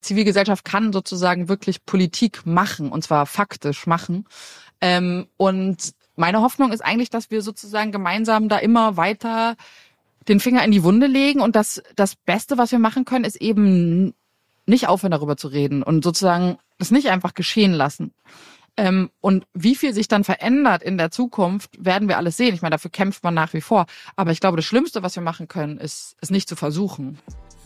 [0.00, 4.26] Zivilgesellschaft kann sozusagen wirklich Politik machen und zwar faktisch machen.
[4.80, 9.56] Ähm, und meine Hoffnung ist eigentlich, dass wir sozusagen gemeinsam da immer weiter
[10.28, 13.36] den Finger in die Wunde legen und das, das Beste, was wir machen können, ist
[13.36, 14.14] eben
[14.66, 18.12] nicht aufhören, darüber zu reden und sozusagen das nicht einfach geschehen lassen.
[18.76, 22.54] Ähm, und wie viel sich dann verändert in der Zukunft, werden wir alles sehen.
[22.54, 23.86] Ich meine, dafür kämpft man nach wie vor.
[24.14, 27.18] Aber ich glaube, das Schlimmste, was wir machen können, ist, es nicht zu versuchen.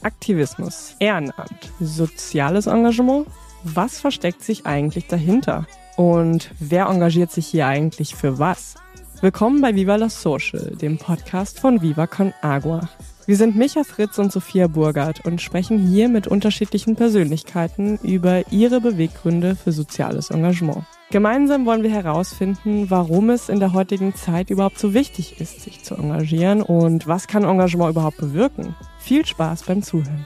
[0.03, 3.27] Aktivismus, Ehrenamt, soziales Engagement.
[3.64, 5.67] Was versteckt sich eigentlich dahinter?
[5.96, 8.75] Und wer engagiert sich hier eigentlich für was?
[9.21, 12.89] Willkommen bei Viva la Social, dem Podcast von Viva Con Agua.
[13.27, 18.80] Wir sind Micha Fritz und Sophia Burgert und sprechen hier mit unterschiedlichen Persönlichkeiten über ihre
[18.80, 20.85] Beweggründe für soziales Engagement.
[21.12, 25.82] Gemeinsam wollen wir herausfinden, warum es in der heutigen Zeit überhaupt so wichtig ist, sich
[25.82, 28.75] zu engagieren und was kann Engagement überhaupt bewirken.
[28.98, 30.25] Viel Spaß beim Zuhören.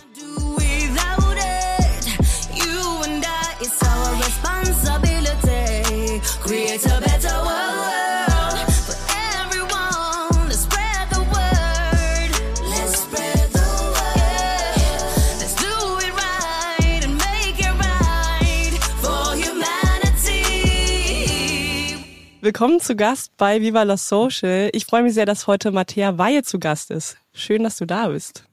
[22.46, 24.70] Willkommen zu Gast bei Viva la Social.
[24.72, 27.16] Ich freue mich sehr, dass heute Matthäa Weihe zu Gast ist.
[27.32, 28.44] Schön, dass du da bist.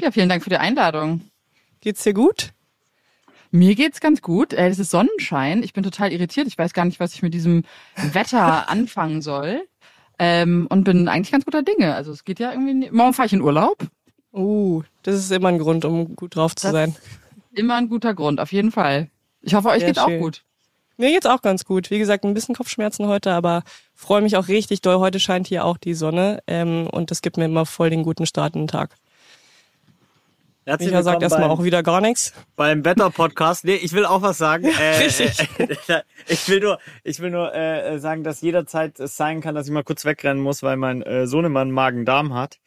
[0.00, 1.20] Ja, vielen Dank für die Einladung.
[1.82, 2.54] Geht's dir gut?
[3.50, 4.54] Mir geht's ganz gut.
[4.54, 5.62] Äh, es ist Sonnenschein.
[5.62, 6.46] Ich bin total irritiert.
[6.46, 7.64] Ich weiß gar nicht, was ich mit diesem
[7.96, 9.60] Wetter anfangen soll.
[10.18, 11.94] Ähm, und bin eigentlich ganz guter Dinge.
[11.96, 12.90] Also es geht ja irgendwie.
[12.90, 13.76] Morgen fahre ich in Urlaub.
[14.32, 16.96] Uh, das ist immer ein Grund, um gut drauf zu das sein.
[17.52, 19.10] Immer ein guter Grund, auf jeden Fall.
[19.42, 20.16] Ich hoffe, euch Sehr geht's schön.
[20.16, 20.44] auch gut.
[21.00, 21.92] Mir geht's auch ganz gut.
[21.92, 23.62] Wie gesagt, ein bisschen Kopfschmerzen heute, aber
[23.94, 24.98] freue mich auch richtig doll.
[24.98, 28.26] Heute scheint hier auch die Sonne ähm, und das gibt mir immer voll den guten
[28.26, 28.96] Start in den Tag.
[30.64, 32.34] Herzlich Micha sagt erstmal auch wieder gar nichts.
[32.56, 33.64] Beim Wetter-Podcast.
[33.64, 34.64] Nee, ich will auch was sagen.
[34.64, 39.54] Äh, äh, ich will nur, ich will nur äh, sagen, dass jederzeit es sein kann,
[39.54, 42.58] dass ich mal kurz wegrennen muss, weil mein äh, Sohnemann Magen-Darm hat.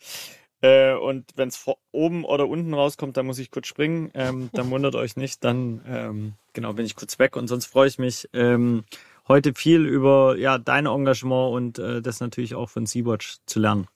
[0.61, 4.11] Äh, und wenn es oben oder unten rauskommt, dann muss ich kurz springen.
[4.13, 7.35] Ähm, dann wundert euch nicht, dann ähm, genau bin ich kurz weg.
[7.35, 8.83] Und sonst freue ich mich ähm,
[9.27, 13.87] heute viel über ja dein Engagement und äh, das natürlich auch von Sea-Watch zu lernen.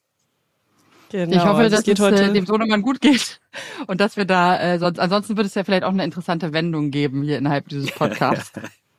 [1.09, 3.40] Genau, ich hoffe, also dass es heute äh, dem Sohnemann gut geht
[3.88, 6.90] und dass wir da äh, sonst ansonsten wird es ja vielleicht auch eine interessante Wendung
[6.90, 8.54] geben hier innerhalb dieses Podcasts.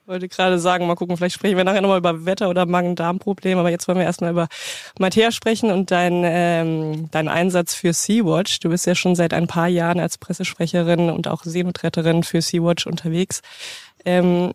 [0.06, 3.70] Wollte gerade sagen, mal gucken, vielleicht sprechen wir nachher nochmal über Wetter- oder Magen-Darm-Probleme, aber
[3.70, 4.48] jetzt wollen wir erstmal über
[4.98, 8.60] Matthäa sprechen und deinen ähm, dein Einsatz für Sea-Watch.
[8.60, 12.86] Du bist ja schon seit ein paar Jahren als Pressesprecherin und auch Seenotretterin für Sea-Watch
[12.86, 13.42] unterwegs.
[14.04, 14.52] Ähm,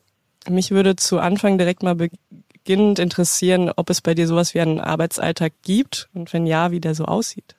[0.49, 4.79] mich würde zu Anfang direkt mal beginnend interessieren, ob es bei dir sowas wie einen
[4.79, 7.55] Arbeitsalltag gibt und wenn ja, wie der so aussieht.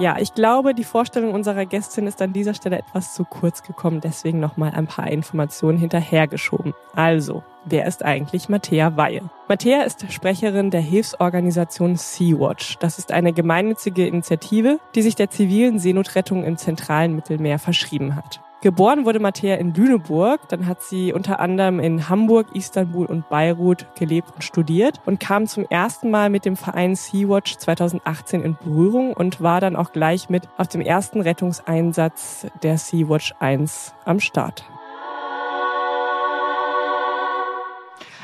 [0.00, 4.00] Ja, ich glaube, die Vorstellung unserer Gästin ist an dieser Stelle etwas zu kurz gekommen,
[4.00, 6.72] deswegen nochmal ein paar Informationen hinterhergeschoben.
[6.94, 9.28] Also, wer ist eigentlich Matthäa Weihe?
[9.46, 12.78] Matthäa ist Sprecherin der Hilfsorganisation Sea-Watch.
[12.78, 18.40] Das ist eine gemeinnützige Initiative, die sich der zivilen Seenotrettung im zentralen Mittelmeer verschrieben hat.
[18.62, 23.86] Geboren wurde Matthäa in Lüneburg, dann hat sie unter anderem in Hamburg, Istanbul und Beirut
[23.98, 29.14] gelebt und studiert und kam zum ersten Mal mit dem Verein Sea-Watch 2018 in Berührung
[29.14, 34.70] und war dann auch gleich mit auf dem ersten Rettungseinsatz der Sea-Watch 1 am Start.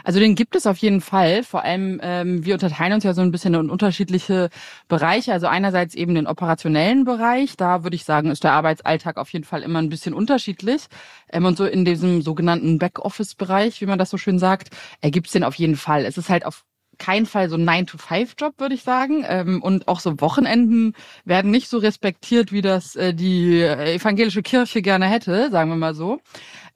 [0.06, 1.42] Also den gibt es auf jeden Fall.
[1.42, 4.50] Vor allem, ähm, wir unterteilen uns ja so ein bisschen in unterschiedliche
[4.86, 5.32] Bereiche.
[5.32, 7.56] Also einerseits eben den operationellen Bereich.
[7.56, 10.84] Da würde ich sagen, ist der Arbeitsalltag auf jeden Fall immer ein bisschen unterschiedlich.
[11.32, 14.68] Ähm, und so in diesem sogenannten Backoffice-Bereich, wie man das so schön sagt,
[15.00, 16.04] ergibt es den auf jeden Fall.
[16.04, 16.62] Es ist halt auf
[16.98, 19.24] kein Fall so ein 9-to-5-Job, würde ich sagen.
[19.28, 24.82] Ähm, und auch so Wochenenden werden nicht so respektiert, wie das äh, die evangelische Kirche
[24.82, 26.20] gerne hätte, sagen wir mal so.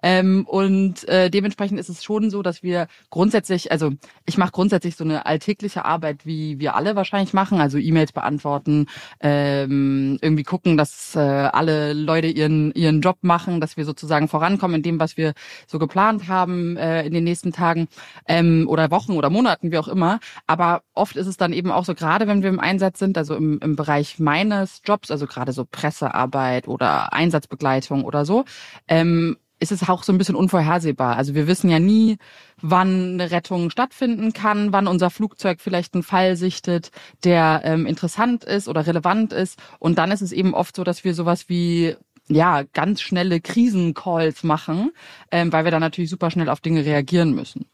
[0.03, 3.93] Ähm, und äh, dementsprechend ist es schon so, dass wir grundsätzlich, also
[4.27, 8.87] ich mache grundsätzlich so eine alltägliche Arbeit, wie wir alle wahrscheinlich machen, also E-Mails beantworten,
[9.21, 14.77] ähm, irgendwie gucken, dass äh, alle Leute ihren ihren Job machen, dass wir sozusagen vorankommen
[14.77, 15.35] in dem, was wir
[15.67, 17.89] so geplant haben äh, in den nächsten Tagen
[18.27, 20.21] ähm, oder Wochen oder Monaten, wie auch immer.
[20.47, 23.35] Aber oft ist es dann eben auch so, gerade wenn wir im Einsatz sind, also
[23.35, 28.45] im, im Bereich meines Jobs, also gerade so Pressearbeit oder Einsatzbegleitung oder so,
[28.89, 31.17] ähm, ist es auch so ein bisschen unvorhersehbar.
[31.17, 32.17] Also wir wissen ja nie,
[32.61, 36.91] wann eine Rettung stattfinden kann, wann unser Flugzeug vielleicht einen Fall sichtet,
[37.25, 39.59] der ähm, interessant ist oder relevant ist.
[39.79, 41.95] Und dann ist es eben oft so, dass wir sowas wie
[42.29, 44.93] ja ganz schnelle Krisencalls machen,
[45.31, 47.67] ähm, weil wir dann natürlich super schnell auf Dinge reagieren müssen.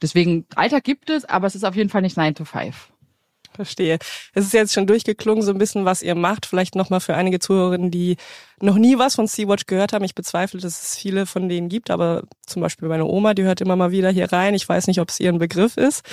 [0.00, 2.90] Deswegen Alltag gibt es, aber es ist auf jeden Fall nicht 9 to 5.
[3.54, 3.98] Verstehe.
[4.34, 6.46] Es ist jetzt schon durchgeklungen, so ein bisschen, was ihr macht.
[6.46, 8.16] Vielleicht nochmal für einige Zuhörerinnen, die
[8.60, 10.04] noch nie was von Sea-Watch gehört haben.
[10.04, 13.60] Ich bezweifle, dass es viele von denen gibt, aber zum Beispiel meine Oma, die hört
[13.60, 14.54] immer mal wieder hier rein.
[14.54, 16.04] Ich weiß nicht, ob es ihr ein Begriff ist.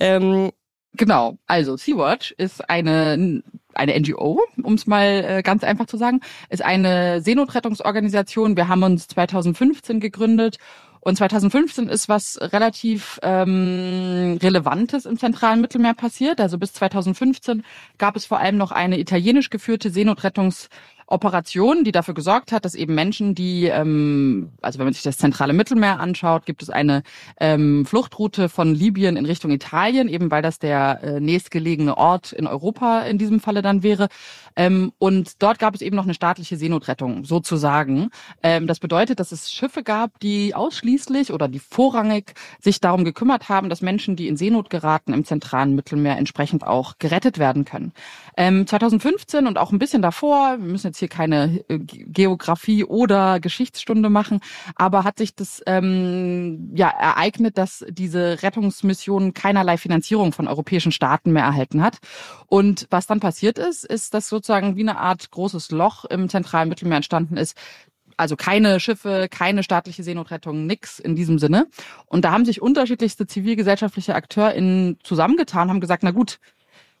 [0.00, 0.52] Ähm,
[0.94, 3.42] genau, also Sea-Watch ist eine
[3.76, 8.56] eine NGO, um es mal äh, ganz einfach zu sagen, ist eine Seenotrettungsorganisation.
[8.56, 10.58] Wir haben uns 2015 gegründet
[11.06, 16.40] und 2015 ist was relativ ähm, Relevantes im zentralen Mittelmeer passiert.
[16.40, 17.62] Also bis 2015
[17.96, 20.68] gab es vor allem noch eine italienisch geführte Seenotrettungs
[21.08, 25.18] Operation, die dafür gesorgt hat, dass eben Menschen, die, ähm, also wenn man sich das
[25.18, 27.02] zentrale Mittelmeer anschaut, gibt es eine
[27.40, 32.46] ähm, Fluchtroute von Libyen in Richtung Italien, eben weil das der äh, nächstgelegene Ort in
[32.46, 34.08] Europa in diesem Falle dann wäre.
[34.56, 38.10] Ähm, und dort gab es eben noch eine staatliche Seenotrettung, sozusagen.
[38.42, 43.48] Ähm, das bedeutet, dass es Schiffe gab, die ausschließlich oder die vorrangig sich darum gekümmert
[43.48, 47.92] haben, dass Menschen, die in Seenot geraten, im zentralen Mittelmeer entsprechend auch gerettet werden können.
[48.36, 53.40] Ähm, 2015 und auch ein bisschen davor, wir müssen jetzt hier keine äh, Geografie oder
[53.40, 54.40] Geschichtsstunde machen,
[54.74, 61.32] aber hat sich das ähm, ja ereignet, dass diese Rettungsmission keinerlei Finanzierung von europäischen Staaten
[61.32, 61.98] mehr erhalten hat.
[62.46, 66.68] Und was dann passiert ist, ist, dass sozusagen wie eine Art großes Loch im zentralen
[66.68, 67.56] Mittelmeer entstanden ist,
[68.18, 71.66] also keine Schiffe, keine staatliche Seenotrettung, nix in diesem Sinne.
[72.06, 76.38] Und da haben sich unterschiedlichste zivilgesellschaftliche AkteurInnen zusammengetan, haben gesagt, na gut,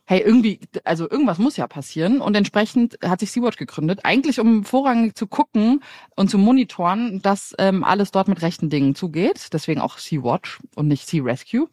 [0.06, 2.20] hey, irgendwie, also irgendwas muss ja passieren.
[2.20, 5.82] Und entsprechend hat sich Sea-Watch gegründet, eigentlich um vorrangig zu gucken
[6.14, 9.48] und zu monitoren, dass ähm, alles dort mit rechten Dingen zugeht.
[9.52, 11.68] Deswegen auch Sea-Watch und nicht Sea Rescue.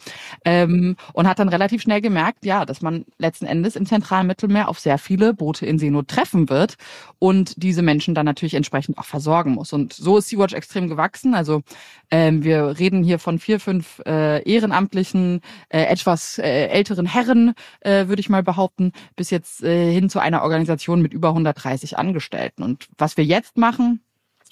[0.45, 4.67] Ähm, und hat dann relativ schnell gemerkt, ja, dass man letzten Endes im zentralen Mittelmeer
[4.67, 6.75] auf sehr viele Boote in Seenot treffen wird
[7.19, 9.73] und diese Menschen dann natürlich entsprechend auch versorgen muss.
[9.73, 11.35] Und so ist Sea-Watch extrem gewachsen.
[11.35, 11.61] Also
[12.09, 18.07] ähm, wir reden hier von vier, fünf äh, ehrenamtlichen, äh, etwas äh, älteren Herren, äh,
[18.07, 22.63] würde ich mal behaupten, bis jetzt äh, hin zu einer Organisation mit über 130 Angestellten.
[22.63, 24.01] Und was wir jetzt machen,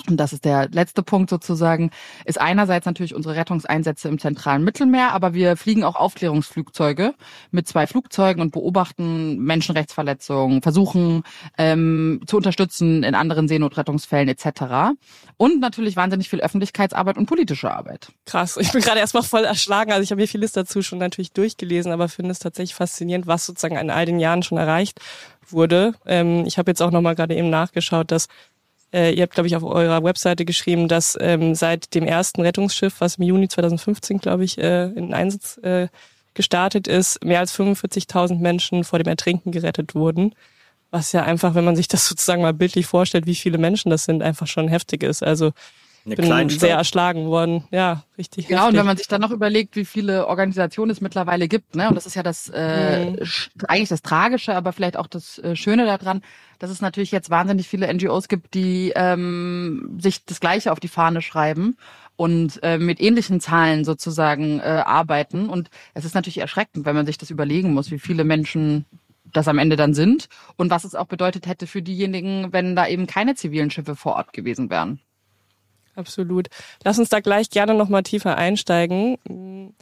[0.09, 1.91] und das ist der letzte Punkt sozusagen,
[2.25, 7.13] ist einerseits natürlich unsere Rettungseinsätze im zentralen Mittelmeer, aber wir fliegen auch Aufklärungsflugzeuge
[7.51, 11.23] mit zwei Flugzeugen und beobachten Menschenrechtsverletzungen, versuchen
[11.57, 14.95] ähm, zu unterstützen in anderen Seenotrettungsfällen etc.
[15.37, 18.11] Und natürlich wahnsinnig viel Öffentlichkeitsarbeit und politische Arbeit.
[18.25, 19.91] Krass, ich bin gerade erstmal voll erschlagen.
[19.91, 23.45] Also ich habe hier vieles dazu schon natürlich durchgelesen, aber finde es tatsächlich faszinierend, was
[23.45, 24.99] sozusagen in all den Jahren schon erreicht
[25.49, 25.93] wurde.
[26.05, 28.27] Ähm, ich habe jetzt auch nochmal gerade eben nachgeschaut, dass
[28.93, 32.95] äh, ihr habt, glaube ich, auf eurer Webseite geschrieben, dass ähm, seit dem ersten Rettungsschiff,
[32.99, 35.87] was im Juni 2015, glaube ich, äh, in Einsatz äh,
[36.33, 40.33] gestartet ist, mehr als 45.000 Menschen vor dem Ertrinken gerettet wurden.
[40.89, 44.05] Was ja einfach, wenn man sich das sozusagen mal bildlich vorstellt, wie viele Menschen das
[44.05, 45.23] sind, einfach schon heftig ist.
[45.23, 45.51] Also
[46.05, 46.59] eine bin Kleinstadt.
[46.61, 47.63] sehr erschlagen worden.
[47.71, 48.49] Ja, richtig.
[48.49, 48.69] Ja, heftig.
[48.69, 51.95] und wenn man sich dann noch überlegt, wie viele Organisationen es mittlerweile gibt, ne, und
[51.95, 53.17] das ist ja das äh, mhm.
[53.67, 56.21] eigentlich das Tragische, aber vielleicht auch das äh, Schöne daran,
[56.59, 60.87] dass es natürlich jetzt wahnsinnig viele NGOs gibt, die ähm, sich das Gleiche auf die
[60.87, 61.77] Fahne schreiben
[62.15, 65.49] und äh, mit ähnlichen Zahlen sozusagen äh, arbeiten.
[65.49, 68.85] Und es ist natürlich erschreckend, wenn man sich das überlegen muss, wie viele Menschen
[69.33, 72.87] das am Ende dann sind und was es auch bedeutet hätte für diejenigen, wenn da
[72.87, 74.99] eben keine zivilen Schiffe vor Ort gewesen wären.
[75.95, 76.47] Absolut.
[76.83, 79.73] Lass uns da gleich gerne nochmal tiefer einsteigen.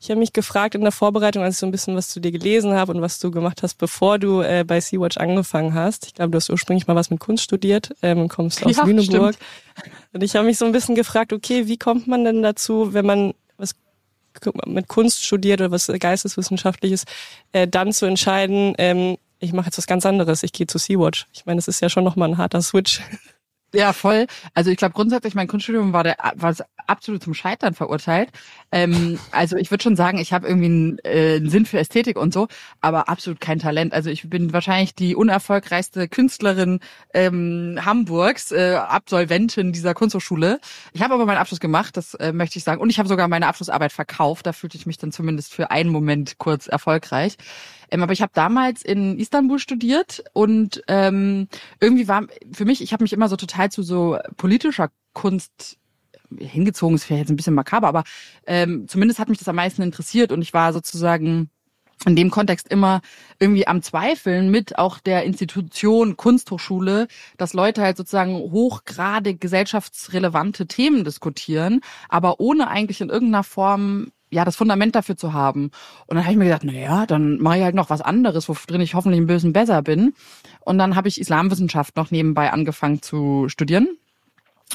[0.00, 2.30] Ich habe mich gefragt in der Vorbereitung, als ich so ein bisschen was zu dir
[2.30, 6.06] gelesen habe und was du gemacht hast, bevor du äh, bei Sea-Watch angefangen hast.
[6.06, 9.34] Ich glaube, du hast ursprünglich mal was mit Kunst studiert ähm, kommst aus ja, Lüneburg.
[9.34, 9.94] Stimmt.
[10.12, 13.06] Und ich habe mich so ein bisschen gefragt, okay, wie kommt man denn dazu, wenn
[13.06, 13.74] man was
[14.66, 17.04] mit Kunst studiert oder was Geisteswissenschaftliches,
[17.50, 21.26] äh, dann zu entscheiden, ähm, ich mache jetzt was ganz anderes, ich gehe zu Sea-Watch.
[21.32, 23.00] Ich meine, das ist ja schon nochmal ein harter Switch.
[23.74, 24.26] Ja, voll.
[24.54, 26.54] Also ich glaube grundsätzlich, mein Kunststudium war der war
[26.86, 28.30] absolut zum Scheitern verurteilt.
[28.72, 32.16] Ähm, also ich würde schon sagen, ich habe irgendwie einen, äh, einen Sinn für Ästhetik
[32.18, 32.48] und so,
[32.80, 33.92] aber absolut kein Talent.
[33.92, 36.80] Also ich bin wahrscheinlich die unerfolgreichste Künstlerin
[37.12, 40.60] ähm, Hamburgs, äh, Absolventin dieser Kunsthochschule.
[40.94, 42.80] Ich habe aber meinen Abschluss gemacht, das äh, möchte ich sagen.
[42.80, 44.46] Und ich habe sogar meine Abschlussarbeit verkauft.
[44.46, 47.36] Da fühlte ich mich dann zumindest für einen Moment kurz erfolgreich.
[47.90, 51.48] Ähm, aber ich habe damals in Istanbul studiert und ähm,
[51.80, 55.78] irgendwie war für mich, ich habe mich immer so total zu so politischer Kunst
[56.36, 58.04] hingezogen, ist vielleicht jetzt ein bisschen makaber, aber
[58.46, 61.50] ähm, zumindest hat mich das am meisten interessiert und ich war sozusagen
[62.06, 63.00] in dem Kontext immer
[63.40, 71.04] irgendwie am Zweifeln mit auch der Institution Kunsthochschule, dass Leute halt sozusagen hochgradig gesellschaftsrelevante Themen
[71.04, 75.70] diskutieren, aber ohne eigentlich in irgendeiner Form ja, das Fundament dafür zu haben.
[76.06, 78.48] Und dann habe ich mir gedacht, na ja, dann mache ich halt noch was anderes,
[78.48, 80.14] worin ich hoffentlich ein bisschen besser bin.
[80.60, 83.88] Und dann habe ich Islamwissenschaft noch nebenbei angefangen zu studieren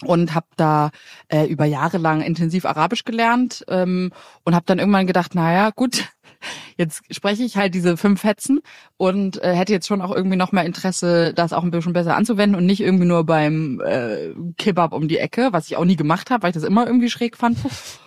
[0.02, 0.90] und habe da
[1.28, 4.12] äh, über Jahre lang intensiv Arabisch gelernt ähm,
[4.44, 6.06] und habe dann irgendwann gedacht, naja, gut,
[6.78, 8.62] jetzt spreche ich halt diese fünf Fetzen
[8.98, 12.16] und äh, hätte jetzt schon auch irgendwie noch mal Interesse, das auch ein bisschen besser
[12.16, 15.96] anzuwenden und nicht irgendwie nur beim äh, Kebab um die Ecke, was ich auch nie
[15.96, 17.58] gemacht habe, weil ich das immer irgendwie schräg fand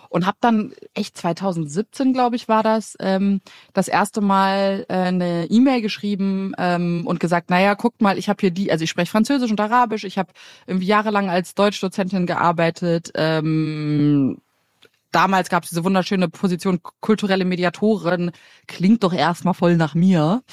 [0.09, 3.41] und habe dann echt 2017, glaube ich, war das, ähm,
[3.73, 8.39] das erste Mal äh, eine E-Mail geschrieben ähm, und gesagt, naja, guckt mal, ich habe
[8.41, 10.33] hier die, also ich spreche Französisch und Arabisch, ich habe
[10.65, 13.11] irgendwie jahrelang als Deutschdozentin gearbeitet.
[13.15, 14.37] Ähm,
[15.11, 18.31] damals gab es diese wunderschöne Position kulturelle Mediatorin,
[18.67, 20.43] klingt doch erstmal voll nach mir.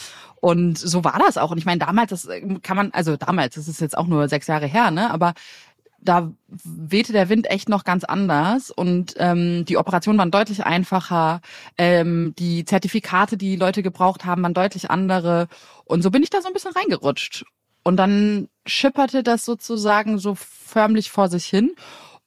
[0.40, 1.50] Und so war das auch.
[1.50, 2.28] Und ich meine, damals, das
[2.62, 5.10] kann man, also damals, das ist jetzt auch nur sechs Jahre her, ne?
[5.10, 5.32] Aber
[6.04, 11.40] da wehte der Wind echt noch ganz anders und ähm, die Operationen waren deutlich einfacher.
[11.78, 15.48] Ähm, die Zertifikate, die Leute gebraucht haben, waren deutlich andere.
[15.84, 17.44] Und so bin ich da so ein bisschen reingerutscht.
[17.82, 21.74] Und dann schipperte das sozusagen so förmlich vor sich hin.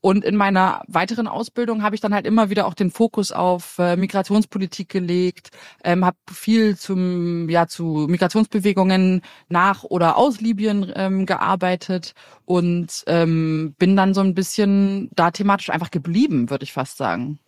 [0.08, 3.78] Und in meiner weiteren Ausbildung habe ich dann halt immer wieder auch den Fokus auf
[3.78, 5.50] äh, Migrationspolitik gelegt,
[5.84, 12.14] ähm, habe viel zum ja zu Migrationsbewegungen nach oder aus Libyen ähm, gearbeitet
[12.46, 17.40] und ähm, bin dann so ein bisschen da thematisch einfach geblieben, würde ich fast sagen.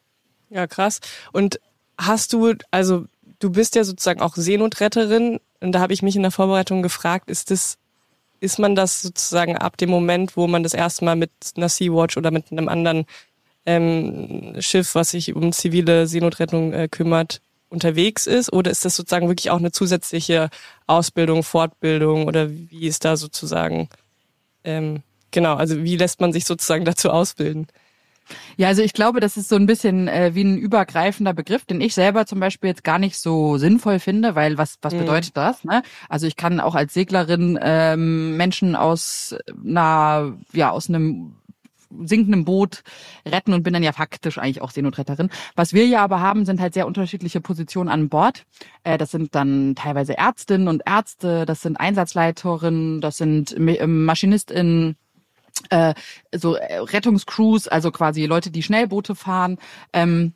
[0.50, 1.00] Ja, krass.
[1.32, 1.62] Und
[1.98, 3.06] hast du also
[3.39, 7.30] du bist ja sozusagen auch Seenotretterin und da habe ich mich in der Vorbereitung gefragt,
[7.30, 7.78] ist das
[8.39, 12.17] ist man das sozusagen ab dem Moment, wo man das erste Mal mit einer Sea-Watch
[12.17, 13.05] oder mit einem anderen
[13.65, 18.51] ähm, Schiff, was sich um zivile Seenotrettung äh, kümmert, unterwegs ist?
[18.51, 20.50] Oder ist das sozusagen wirklich auch eine zusätzliche
[20.88, 23.89] Ausbildung, Fortbildung oder wie ist da sozusagen,
[24.63, 27.67] ähm, genau, also wie lässt man sich sozusagen dazu ausbilden?
[28.57, 31.81] Ja, also ich glaube, das ist so ein bisschen äh, wie ein übergreifender Begriff, den
[31.81, 35.00] ich selber zum Beispiel jetzt gar nicht so sinnvoll finde, weil was was mhm.
[35.00, 35.63] bedeutet das?
[35.63, 35.83] Ne?
[36.07, 41.36] Also ich kann auch als Seglerin ähm, Menschen aus einer ja aus einem
[42.03, 42.83] sinkenden Boot
[43.25, 45.29] retten und bin dann ja faktisch eigentlich auch Seenotretterin.
[45.55, 48.43] Was wir ja aber haben, sind halt sehr unterschiedliche Positionen an Bord.
[48.83, 54.95] Äh, das sind dann teilweise Ärztinnen und Ärzte, das sind Einsatzleiterinnen, das sind Maschinistinnen,
[55.70, 55.94] äh,
[56.36, 59.58] so äh, Rettungscrews, also quasi Leute, die Schnellboote fahren.
[59.94, 60.34] Ähm,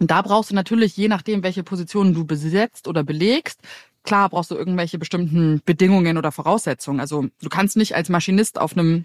[0.00, 3.60] und da brauchst du natürlich, je nachdem, welche Positionen du besetzt oder belegst,
[4.02, 7.00] klar brauchst du irgendwelche bestimmten Bedingungen oder Voraussetzungen.
[7.00, 9.04] Also du kannst nicht als Maschinist auf einem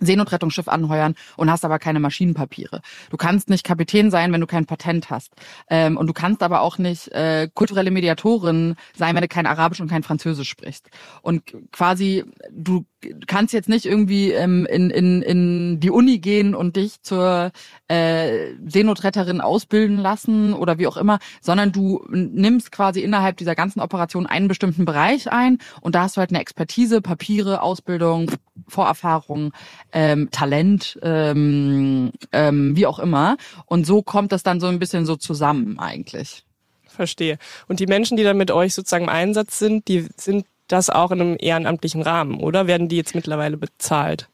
[0.00, 2.80] Seenotrettungsschiff anheuern und hast aber keine Maschinenpapiere.
[3.10, 5.34] Du kannst nicht Kapitän sein, wenn du kein Patent hast.
[5.68, 9.80] Ähm, und du kannst aber auch nicht äh, kulturelle Mediatorin sein, wenn du kein Arabisch
[9.80, 10.88] und kein Französisch sprichst.
[11.22, 12.84] Und quasi, du
[13.26, 17.52] kannst jetzt nicht irgendwie ähm, in, in, in die Uni gehen und dich zur
[17.88, 23.80] äh, Seenotretterin ausbilden lassen oder wie auch immer, sondern du nimmst quasi innerhalb dieser ganzen
[23.80, 28.30] Operation einen bestimmten Bereich ein und da hast du halt eine Expertise, Papiere, Ausbildung,
[28.68, 29.52] Vorerfahrung,
[29.92, 33.36] ähm, Talent, ähm, ähm, wie auch immer.
[33.66, 36.44] Und so kommt das dann so ein bisschen so zusammen eigentlich.
[36.88, 37.38] Verstehe.
[37.68, 41.10] Und die Menschen, die dann mit euch sozusagen im Einsatz sind, die sind das auch
[41.10, 42.66] in einem ehrenamtlichen Rahmen, oder?
[42.66, 44.28] Werden die jetzt mittlerweile bezahlt?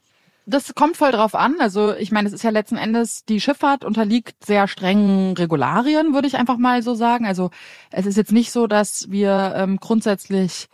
[0.47, 1.57] Das kommt voll drauf an.
[1.61, 6.27] Also ich meine, es ist ja letzten Endes, die Schifffahrt unterliegt sehr strengen Regularien, würde
[6.27, 7.27] ich einfach mal so sagen.
[7.27, 7.51] Also
[7.91, 10.69] es ist jetzt nicht so, dass wir ähm, grundsätzlich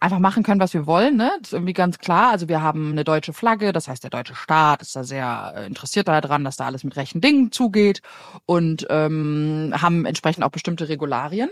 [0.00, 1.16] einfach machen können, was wir wollen.
[1.16, 1.30] Ne?
[1.40, 2.30] Das ist irgendwie ganz klar.
[2.30, 5.66] Also wir haben eine deutsche Flagge, das heißt, der deutsche Staat ist da sehr äh,
[5.66, 8.02] interessiert daran, dass da alles mit rechten Dingen zugeht
[8.46, 11.50] und ähm, haben entsprechend auch bestimmte Regularien.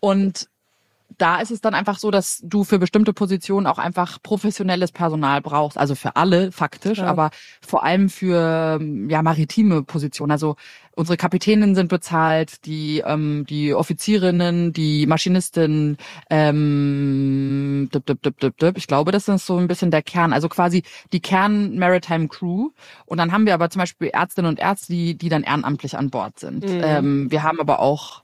[0.00, 0.48] Und
[1.18, 5.40] da ist es dann einfach so, dass du für bestimmte Positionen auch einfach professionelles Personal
[5.40, 5.78] brauchst.
[5.78, 7.06] Also für alle faktisch, ja.
[7.06, 10.32] aber vor allem für ja maritime Positionen.
[10.32, 10.56] Also
[10.94, 15.96] unsere Kapitäninnen sind bezahlt, die ähm, die Offizierinnen, die Maschinistinnen.
[16.28, 18.76] Ähm, dip, dip, dip, dip, dip.
[18.76, 20.32] Ich glaube, das ist so ein bisschen der Kern.
[20.32, 20.82] Also quasi
[21.12, 22.70] die Kern Maritime Crew.
[23.06, 26.10] Und dann haben wir aber zum Beispiel Ärztinnen und Ärzte, die die dann ehrenamtlich an
[26.10, 26.64] Bord sind.
[26.64, 26.80] Mhm.
[26.82, 28.22] Ähm, wir haben aber auch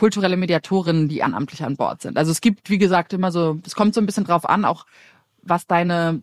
[0.00, 2.16] kulturelle Mediatorinnen, die ehrenamtlich an Bord sind.
[2.16, 4.86] Also es gibt, wie gesagt, immer so, es kommt so ein bisschen drauf an, auch
[5.42, 6.22] was deine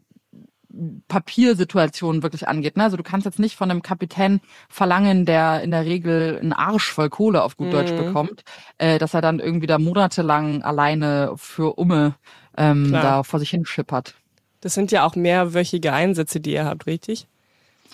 [1.08, 2.76] Papiersituation wirklich angeht.
[2.76, 2.84] Ne?
[2.84, 6.92] Also du kannst jetzt nicht von einem Kapitän verlangen, der in der Regel einen Arsch
[6.92, 7.72] voll Kohle auf gut mhm.
[7.72, 8.44] Deutsch bekommt,
[8.80, 12.16] äh, dass er dann irgendwie da monatelang alleine für Umme
[12.58, 14.16] ähm, da vor sich hin schippert.
[14.62, 17.28] Das sind ja auch mehrwöchige Einsätze, die ihr habt, richtig?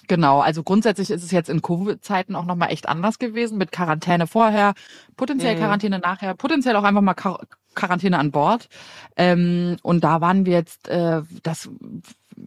[0.07, 4.27] Genau, also grundsätzlich ist es jetzt in Covid-Zeiten auch nochmal echt anders gewesen, mit Quarantäne
[4.27, 4.73] vorher,
[5.15, 5.59] potenziell mhm.
[5.59, 7.39] Quarantäne nachher, potenziell auch einfach mal Quar
[7.75, 8.69] Quarantäne an Bord.
[9.15, 11.69] Ähm, und da waren wir jetzt, äh, das,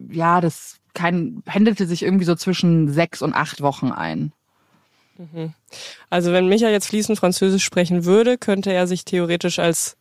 [0.09, 4.31] ja, das kein, pendelte sich irgendwie so zwischen sechs und acht Wochen ein.
[5.17, 5.53] Mhm.
[6.09, 9.96] Also wenn Micha jetzt fließend Französisch sprechen würde, könnte er sich theoretisch als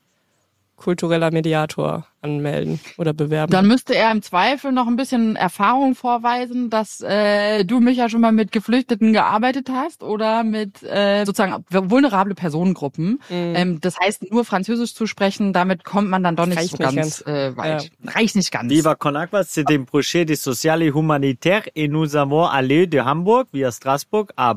[0.76, 3.50] kultureller Mediator anmelden oder bewerben.
[3.50, 8.09] Dann müsste er im Zweifel noch ein bisschen Erfahrung vorweisen, dass äh, du mich ja
[8.09, 13.21] schon mal mit Geflüchteten gearbeitet hast oder mit äh, sozusagen vulnerable Personengruppen.
[13.28, 13.52] Mhm.
[13.54, 16.76] Ähm, das heißt, nur Französisch zu sprechen, damit kommt man dann doch nicht Reicht so
[16.76, 17.26] nicht ganz, ganz.
[17.26, 17.90] Äh, weit.
[18.02, 18.12] Ja.
[18.12, 18.71] Reicht nicht ganz.
[18.71, 22.99] Viva Con Agua, c'est un projet de social et humanitaire et nous avons allé de
[23.00, 24.54] Hamburg via Strasbourg à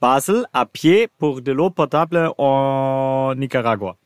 [0.00, 3.96] Basel à pied pour de l'eau potable en Nicaragua.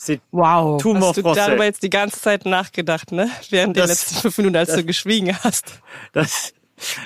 [0.00, 0.80] C'est wow.
[0.80, 3.28] Tout hast du darüber jetzt die ganze Zeit nachgedacht, ne?
[3.50, 5.82] Während das, der letzten fünf Minuten, als das, du geschwiegen hast.
[6.12, 6.54] Das,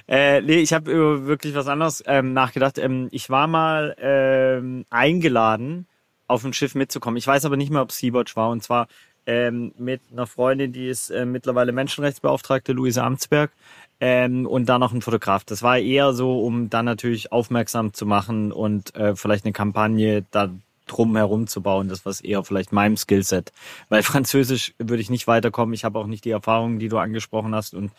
[0.06, 2.76] äh, nee, ich habe über wirklich was anderes ähm, nachgedacht.
[2.76, 5.87] Ähm, ich war mal ähm, eingeladen,
[6.28, 7.16] auf ein Schiff mitzukommen.
[7.16, 8.50] Ich weiß aber nicht mehr, ob Sea-Watch war.
[8.50, 8.88] Und zwar
[9.25, 13.52] ähm, mit einer Freundin, die ist äh, mittlerweile Menschenrechtsbeauftragte, Luise Amtsberg.
[14.00, 15.44] Ähm, und dann noch ein Fotograf.
[15.44, 20.26] Das war eher so, um dann natürlich aufmerksam zu machen und äh, vielleicht eine Kampagne
[20.30, 20.50] da
[20.86, 21.88] drum herum zu bauen.
[21.88, 23.52] Das was eher vielleicht meinem Skillset.
[23.88, 25.74] Weil Französisch würde ich nicht weiterkommen.
[25.74, 27.74] Ich habe auch nicht die Erfahrungen, die du angesprochen hast.
[27.74, 27.92] Und,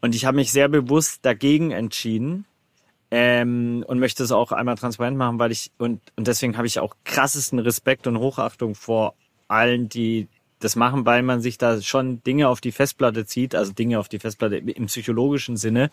[0.00, 2.44] und ich habe mich sehr bewusst dagegen entschieden.
[3.10, 6.78] Ähm, und möchte es auch einmal transparent machen, weil ich, und, und deswegen habe ich
[6.78, 9.14] auch krassesten Respekt und Hochachtung vor
[9.48, 10.28] allen, die
[10.58, 14.08] das machen, weil man sich da schon Dinge auf die Festplatte zieht, also Dinge auf
[14.08, 15.90] die Festplatte im psychologischen Sinne,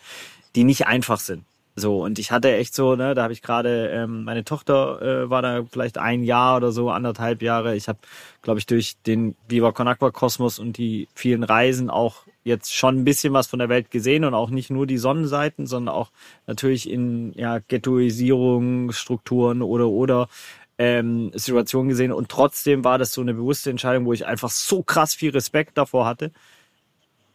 [0.56, 1.46] die nicht einfach sind.
[1.78, 5.30] So, und ich hatte echt so, ne, da habe ich gerade, ähm, meine Tochter äh,
[5.30, 7.76] war da vielleicht ein Jahr oder so, anderthalb Jahre.
[7.76, 8.00] Ich habe,
[8.42, 13.04] glaube ich, durch den Viva Con Kosmos und die vielen Reisen auch jetzt schon ein
[13.04, 16.12] bisschen was von der Welt gesehen und auch nicht nur die Sonnenseiten, sondern auch
[16.48, 20.30] natürlich in ja, Ghettoisierung, Strukturen oder oder
[20.78, 22.12] ähm, Situationen gesehen.
[22.14, 25.78] Und trotzdem war das so eine bewusste Entscheidung, wo ich einfach so krass viel Respekt
[25.78, 26.32] davor hatte,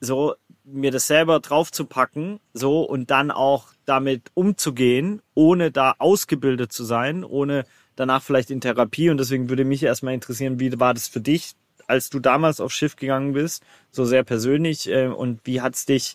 [0.01, 6.85] so mir das selber draufzupacken, so und dann auch damit umzugehen, ohne da ausgebildet zu
[6.85, 7.65] sein, ohne
[7.97, 9.11] danach vielleicht in Therapie.
[9.11, 11.55] Und deswegen würde mich erstmal interessieren, wie war das für dich,
[11.89, 16.15] als du damals aufs Schiff gegangen bist, so sehr persönlich äh, und wie hat's dich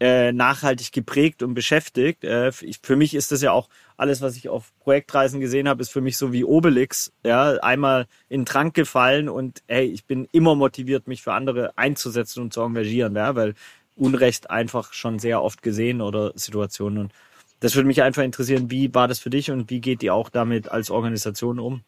[0.00, 2.24] äh, nachhaltig geprägt und beschäftigt.
[2.24, 5.90] Äh, für mich ist das ja auch alles, was ich auf Projektreisen gesehen habe, ist
[5.90, 7.10] für mich so wie Obelix.
[7.24, 11.72] Ja, einmal in den Trank gefallen und hey, ich bin immer motiviert, mich für andere
[11.76, 13.54] einzusetzen und zu engagieren, ja, weil
[13.98, 16.98] Unrecht einfach schon sehr oft gesehen oder Situationen.
[16.98, 17.12] Und
[17.60, 20.30] das würde mich einfach interessieren, wie war das für dich und wie geht ihr auch
[20.30, 21.82] damit als Organisation um?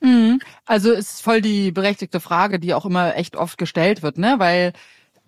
[0.00, 0.40] Mhm.
[0.66, 4.34] Also ist voll die berechtigte Frage, die auch immer echt oft gestellt wird, ne?
[4.38, 4.72] Weil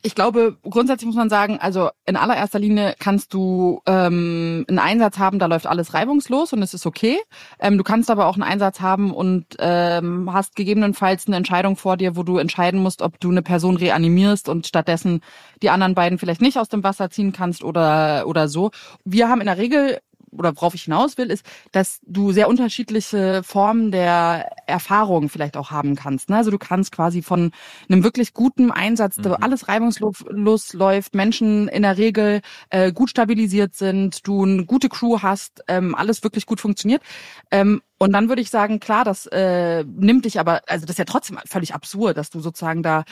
[0.06, 5.18] ich glaube, grundsätzlich muss man sagen, also in allererster Linie kannst du ähm, einen Einsatz
[5.18, 7.18] haben, da läuft alles reibungslos und es ist okay.
[7.58, 11.96] Ähm, du kannst aber auch einen Einsatz haben und ähm, hast gegebenenfalls eine Entscheidung vor
[11.96, 15.22] dir, wo du entscheiden musst, ob du eine Person reanimierst und stattdessen
[15.60, 18.70] die anderen beiden vielleicht nicht aus dem Wasser ziehen kannst oder oder so.
[19.04, 19.98] Wir haben in der Regel
[20.30, 25.70] oder worauf ich hinaus will, ist, dass du sehr unterschiedliche Formen der Erfahrung vielleicht auch
[25.70, 26.28] haben kannst.
[26.28, 26.36] Ne?
[26.36, 27.52] Also du kannst quasi von
[27.88, 29.36] einem wirklich guten Einsatz, mhm.
[29.40, 35.20] alles reibungslos läuft, Menschen in der Regel äh, gut stabilisiert sind, du eine gute Crew
[35.22, 37.02] hast, ähm, alles wirklich gut funktioniert.
[37.50, 40.98] Ähm, und dann würde ich sagen, klar, das äh, nimmt dich aber, also das ist
[40.98, 43.04] ja trotzdem völlig absurd, dass du sozusagen da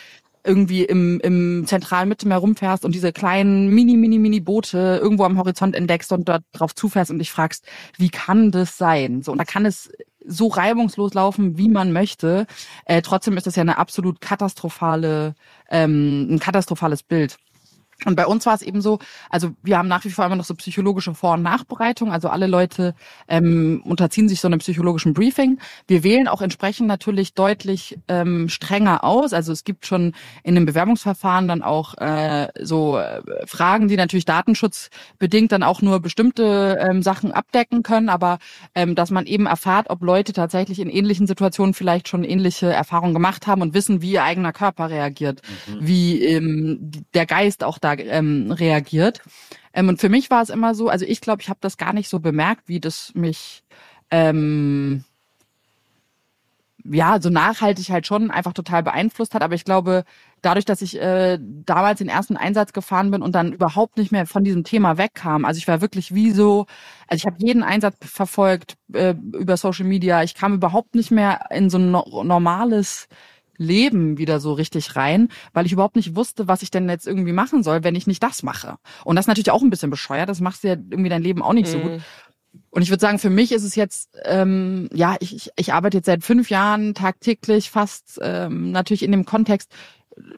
[0.45, 5.39] irgendwie im, im zentralen Mittelmeer rumfährst und diese kleinen mini, mini, mini Boote irgendwo am
[5.39, 9.23] Horizont entdeckst und dort drauf zufährst und dich fragst, wie kann das sein?
[9.23, 9.91] So, und da kann es
[10.27, 12.47] so reibungslos laufen, wie man möchte.
[12.85, 15.35] Äh, trotzdem ist das ja eine absolut katastrophale,
[15.71, 17.37] ähm, ein katastrophales Bild.
[18.05, 18.99] Und bei uns war es eben so,
[19.31, 22.13] also wir haben nach wie vor immer noch so psychologische Vor- und Nachbereitung.
[22.13, 22.95] Also alle Leute
[23.29, 25.59] ähm, unterziehen sich so einem psychologischen Briefing.
[25.87, 29.33] Wir wählen auch entsprechend natürlich deutlich ähm, strenger aus.
[29.33, 30.13] Also es gibt schon
[30.43, 36.01] in dem Bewerbungsverfahren dann auch äh, so äh, Fragen, die natürlich datenschutzbedingt dann auch nur
[36.01, 38.39] bestimmte ähm, Sachen abdecken können, aber
[38.75, 43.15] ähm, dass man eben erfahrt, ob Leute tatsächlich in ähnlichen Situationen vielleicht schon ähnliche Erfahrungen
[43.15, 45.79] gemacht haben und wissen, wie ihr eigener Körper reagiert, mhm.
[45.81, 49.21] wie ähm, der Geist auch da ähm, reagiert.
[49.73, 51.93] Ähm, und für mich war es immer so, also ich glaube, ich habe das gar
[51.93, 53.65] nicht so bemerkt, wie das mich
[54.11, 55.05] ähm,
[56.85, 59.43] ja so nachhaltig halt schon einfach total beeinflusst hat.
[59.43, 60.05] Aber ich glaube,
[60.43, 64.27] dadurch, dass ich äh, damals den ersten Einsatz gefahren bin und dann überhaupt nicht mehr
[64.27, 66.67] von diesem Thema wegkam, also ich war wirklich wie so,
[67.09, 70.23] also ich habe jeden Einsatz verfolgt äh, über Social Media.
[70.23, 73.09] Ich kam überhaupt nicht mehr in so ein no normales
[73.57, 77.33] Leben wieder so richtig rein, weil ich überhaupt nicht wusste, was ich denn jetzt irgendwie
[77.33, 78.77] machen soll, wenn ich nicht das mache.
[79.05, 80.29] Und das ist natürlich auch ein bisschen bescheuert.
[80.29, 81.73] Das macht ja irgendwie dein Leben auch nicht mhm.
[81.73, 81.93] so gut.
[81.93, 82.03] Mhm.
[82.71, 85.99] Und ich würde sagen, für mich ist es jetzt, ähm, ja, ich, ich, ich arbeite
[85.99, 89.73] jetzt seit fünf Jahren tagtäglich fast ähm, natürlich in dem Kontext,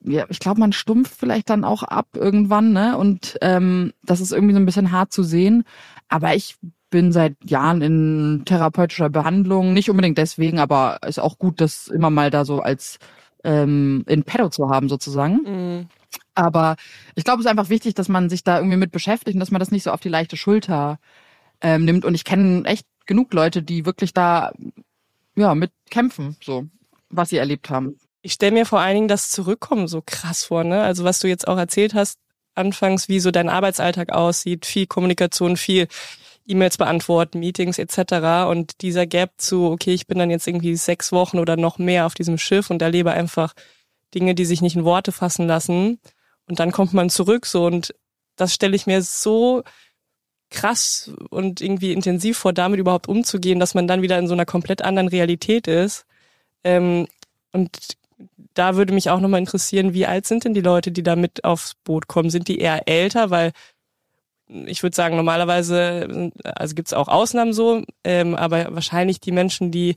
[0.03, 2.97] ja, ich glaube, man stumpft vielleicht dann auch ab irgendwann, ne?
[2.97, 5.65] Und ähm, das ist irgendwie so ein bisschen hart zu sehen.
[6.09, 6.57] Aber ich
[6.91, 12.11] bin seit Jahren in therapeutischer Behandlung, nicht unbedingt deswegen, aber ist auch gut, das immer
[12.11, 12.99] mal da so als
[13.45, 15.41] ähm, in Pedo zu haben sozusagen.
[15.45, 15.89] Mhm.
[16.35, 16.77] Aber
[17.15, 19.51] ich glaube, es ist einfach wichtig, dass man sich da irgendwie mit beschäftigt und dass
[19.51, 20.99] man das nicht so auf die leichte Schulter
[21.61, 22.05] ähm, nimmt.
[22.05, 24.53] Und ich kenne echt genug Leute, die wirklich da
[25.35, 26.67] ja mit kämpfen, so
[27.09, 27.99] was sie erlebt haben.
[28.23, 30.83] Ich stelle mir vor allen Dingen das Zurückkommen so krass vor, ne?
[30.83, 32.19] Also was du jetzt auch erzählt hast,
[32.55, 35.89] anfangs, wie so dein Arbeitsalltag aussieht, viel Kommunikation, viel
[36.47, 38.49] E-Mails beantworten, Meetings etc.
[38.49, 42.07] Und dieser Gap zu, okay, ich bin dann jetzt irgendwie sechs Wochen oder noch mehr
[42.07, 43.55] auf diesem Schiff und erlebe einfach
[44.15, 45.99] Dinge, die sich nicht in Worte fassen lassen.
[46.49, 47.95] Und dann kommt man zurück so und
[48.37, 49.63] das stelle ich mir so
[50.51, 54.47] krass und irgendwie intensiv vor, damit überhaupt umzugehen, dass man dann wieder in so einer
[54.47, 56.07] komplett anderen Realität ist.
[56.63, 57.09] Ähm,
[57.53, 57.97] und
[58.55, 61.45] da würde mich auch nochmal interessieren, wie alt sind denn die Leute, die da mit
[61.45, 62.31] aufs Boot kommen?
[62.31, 63.31] Sind die eher älter?
[63.31, 63.53] Weil
[64.49, 69.71] ich würde sagen, normalerweise, also gibt es auch Ausnahmen so, ähm, aber wahrscheinlich die Menschen,
[69.71, 69.97] die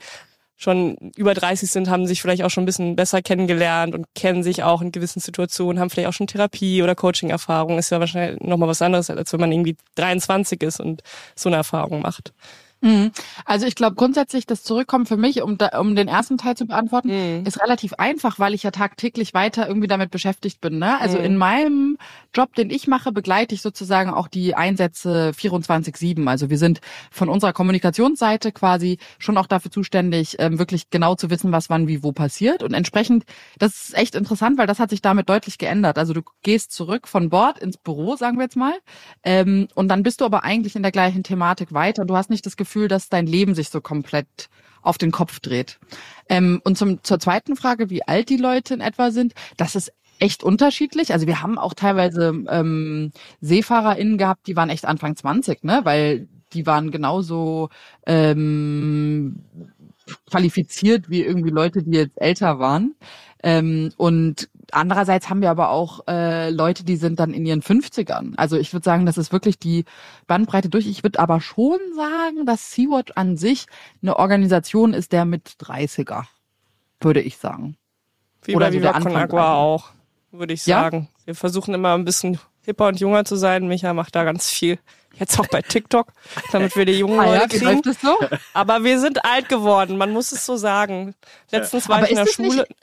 [0.60, 4.44] schon über 30 sind, haben sich vielleicht auch schon ein bisschen besser kennengelernt und kennen
[4.44, 7.78] sich auch in gewissen Situationen, haben vielleicht auch schon Therapie oder Coaching-Erfahrung.
[7.78, 11.02] Ist ja wahrscheinlich nochmal was anderes, als wenn man irgendwie 23 ist und
[11.34, 12.34] so eine Erfahrung macht.
[12.82, 13.12] Mhm.
[13.46, 16.66] Also ich glaube grundsätzlich, das Zurückkommen für mich, um, da, um den ersten Teil zu
[16.66, 17.46] beantworten, mhm.
[17.46, 20.80] ist relativ einfach, weil ich ja tagtäglich weiter irgendwie damit beschäftigt bin.
[20.80, 21.00] Ne?
[21.00, 21.26] Also mhm.
[21.26, 21.98] in meinem
[22.34, 26.26] Job, den ich mache, begleite ich sozusagen auch die Einsätze 24-7.
[26.28, 26.80] Also wir sind
[27.12, 31.88] von unserer Kommunikationsseite quasi schon auch dafür zuständig, ähm, wirklich genau zu wissen, was wann
[31.88, 32.64] wie wo passiert.
[32.64, 33.26] Und entsprechend,
[33.58, 35.98] das ist echt interessant, weil das hat sich damit deutlich geändert.
[35.98, 38.74] Also du gehst zurück von Bord ins Büro, sagen wir jetzt mal,
[39.24, 42.06] ähm, und dann bist du aber eigentlich in der gleichen Thematik weiter.
[42.06, 44.48] Du hast nicht das Gefühl, Gefühl, dass dein Leben sich so komplett
[44.84, 45.80] auf den Kopf dreht.
[46.30, 49.92] Ähm, und zum, zur zweiten Frage, wie alt die Leute in etwa sind, das ist
[50.20, 51.12] echt unterschiedlich.
[51.12, 55.82] Also wir haben auch teilweise ähm, SeefahrerInnen gehabt, die waren echt Anfang 20, ne?
[55.84, 57.70] Weil die waren genauso
[58.06, 59.44] ähm,
[60.30, 62.94] qualifiziert wie irgendwie Leute, die jetzt älter waren.
[63.42, 68.34] Ähm, und andererseits haben wir aber auch äh, Leute, die sind dann in ihren 50ern.
[68.38, 69.86] Also ich würde sagen, das ist wirklich die
[70.28, 70.88] Bandbreite durch.
[70.88, 73.66] Ich würde aber schon sagen, dass Sea-Watch an sich
[74.02, 76.24] eine Organisation ist, der mit 30er,
[77.02, 77.78] würde ich sagen.
[78.44, 79.90] Wie Oder bei Viva Con Agua auch,
[80.32, 81.10] würde ich sagen.
[81.12, 81.26] Ja?
[81.26, 83.68] Wir versuchen immer ein bisschen hipper und junger zu sein.
[83.68, 84.80] Micha macht da ganz viel.
[85.16, 86.08] Jetzt auch bei TikTok,
[86.52, 87.94] damit wir die jungen ah, Leute ja, kriegen.
[87.94, 88.18] So?
[88.54, 91.16] Aber wir sind alt geworden, man muss es so sagen.
[91.52, 92.66] Letztens war aber ich in der Schule.
[92.68, 92.76] Nicht,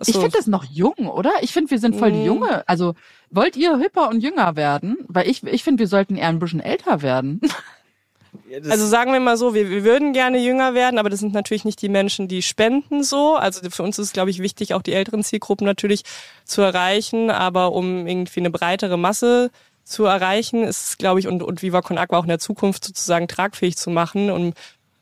[0.00, 0.10] so.
[0.10, 1.32] Ich finde das noch jung, oder?
[1.40, 2.26] Ich finde, wir sind voll die mm.
[2.26, 2.68] Junge.
[2.68, 2.94] Also
[3.30, 4.98] wollt ihr hipper und jünger werden?
[5.08, 7.40] Weil ich, ich finde, wir sollten eher ein bisschen älter werden.
[8.68, 11.64] also sagen wir mal so, wir, wir würden gerne jünger werden, aber das sind natürlich
[11.64, 13.34] nicht die Menschen, die spenden so.
[13.34, 16.02] Also für uns ist es, glaube ich, wichtig, auch die älteren Zielgruppen natürlich
[16.44, 17.30] zu erreichen.
[17.30, 19.50] Aber um irgendwie eine breitere Masse
[19.84, 22.84] zu erreichen, ist es, glaube ich, und, und Viva Con Aqua auch in der Zukunft
[22.84, 24.52] sozusagen tragfähig zu machen, um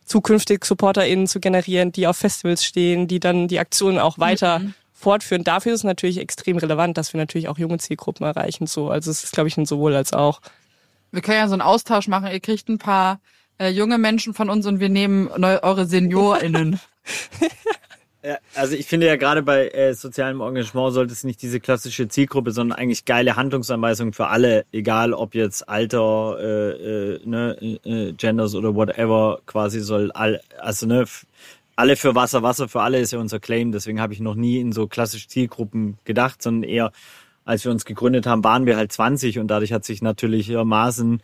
[0.04, 4.74] zukünftig SupporterInnen zu generieren, die auf Festivals stehen, die dann die Aktionen auch weiter mhm
[5.06, 5.44] fortführen.
[5.44, 8.66] Dafür ist es natürlich extrem relevant, dass wir natürlich auch junge Zielgruppen erreichen.
[8.66, 10.40] So, also es ist, glaube ich, ein sowohl als auch.
[11.12, 12.28] Wir können ja so einen Austausch machen.
[12.32, 13.20] Ihr kriegt ein paar
[13.60, 16.80] äh, junge Menschen von uns und wir nehmen neu, eure SeniorInnen.
[18.26, 22.08] Ja, also ich finde ja gerade bei äh, sozialem Engagement sollte es nicht diese klassische
[22.08, 28.12] Zielgruppe, sondern eigentlich geile Handlungsanweisungen für alle, egal ob jetzt Alter, äh, äh, ne, äh,
[28.14, 31.04] Genders oder whatever, quasi soll all, also ne,
[31.76, 33.70] alle für Wasser, Wasser für alle ist ja unser Claim.
[33.70, 36.90] Deswegen habe ich noch nie in so klassische Zielgruppen gedacht, sondern eher,
[37.44, 41.22] als wir uns gegründet haben, waren wir halt 20 und dadurch hat sich natürlich Maßen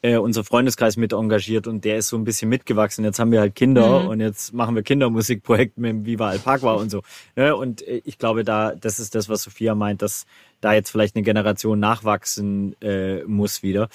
[0.00, 3.04] äh, unser Freundeskreis mit engagiert und der ist so ein bisschen mitgewachsen.
[3.04, 4.08] Jetzt haben wir halt Kinder mhm.
[4.08, 7.02] und jetzt machen wir Kindermusikprojekt mit dem Viva Alpagua und so.
[7.34, 7.56] Ne?
[7.56, 10.26] Und äh, ich glaube, da das ist das, was Sophia meint, dass
[10.60, 13.88] da jetzt vielleicht eine Generation nachwachsen äh, muss wieder.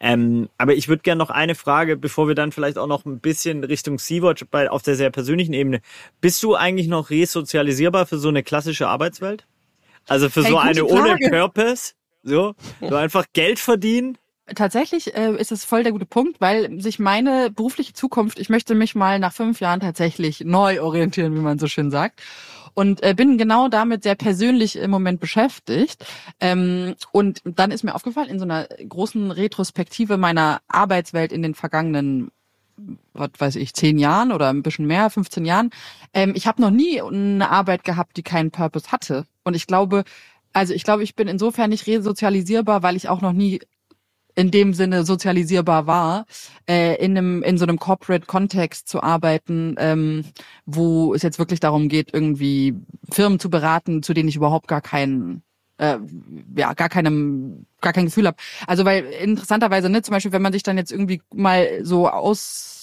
[0.00, 3.20] Ähm, aber ich würde gerne noch eine Frage, bevor wir dann vielleicht auch noch ein
[3.20, 5.80] bisschen Richtung Sea-Watch bei, auf der sehr persönlichen Ebene.
[6.20, 9.46] Bist du eigentlich noch resozialisierbar für so eine klassische Arbeitswelt?
[10.06, 10.92] Also für hey, so eine Frage.
[10.92, 11.92] ohne Purpose?
[12.22, 14.18] So, so einfach Geld verdienen?
[14.54, 18.74] Tatsächlich äh, ist es voll der gute Punkt, weil sich meine berufliche Zukunft, ich möchte
[18.74, 22.22] mich mal nach fünf Jahren tatsächlich neu orientieren, wie man so schön sagt
[22.74, 26.04] und äh, bin genau damit sehr persönlich im Moment beschäftigt.
[26.40, 31.54] Ähm, und dann ist mir aufgefallen, in so einer großen Retrospektive meiner Arbeitswelt in den
[31.54, 32.30] vergangenen
[33.12, 35.70] was weiß ich, zehn Jahren oder ein bisschen mehr, 15 Jahren.
[36.14, 39.26] Ähm, ich habe noch nie eine Arbeit gehabt, die keinen Purpose hatte.
[39.42, 40.04] Und ich glaube,
[40.52, 43.60] also ich glaube, ich bin insofern nicht resozialisierbar, weil ich auch noch nie
[44.38, 46.24] in dem Sinne sozialisierbar war,
[46.68, 50.26] äh, in einem in so einem Corporate-Kontext zu arbeiten, ähm,
[50.64, 52.76] wo es jetzt wirklich darum geht, irgendwie
[53.10, 55.42] Firmen zu beraten, zu denen ich überhaupt gar keinen
[55.78, 55.98] äh,
[56.56, 58.36] ja gar keinem gar kein Gefühl habe.
[58.68, 62.77] Also weil interessanterweise ne, zum Beispiel wenn man sich dann jetzt irgendwie mal so aus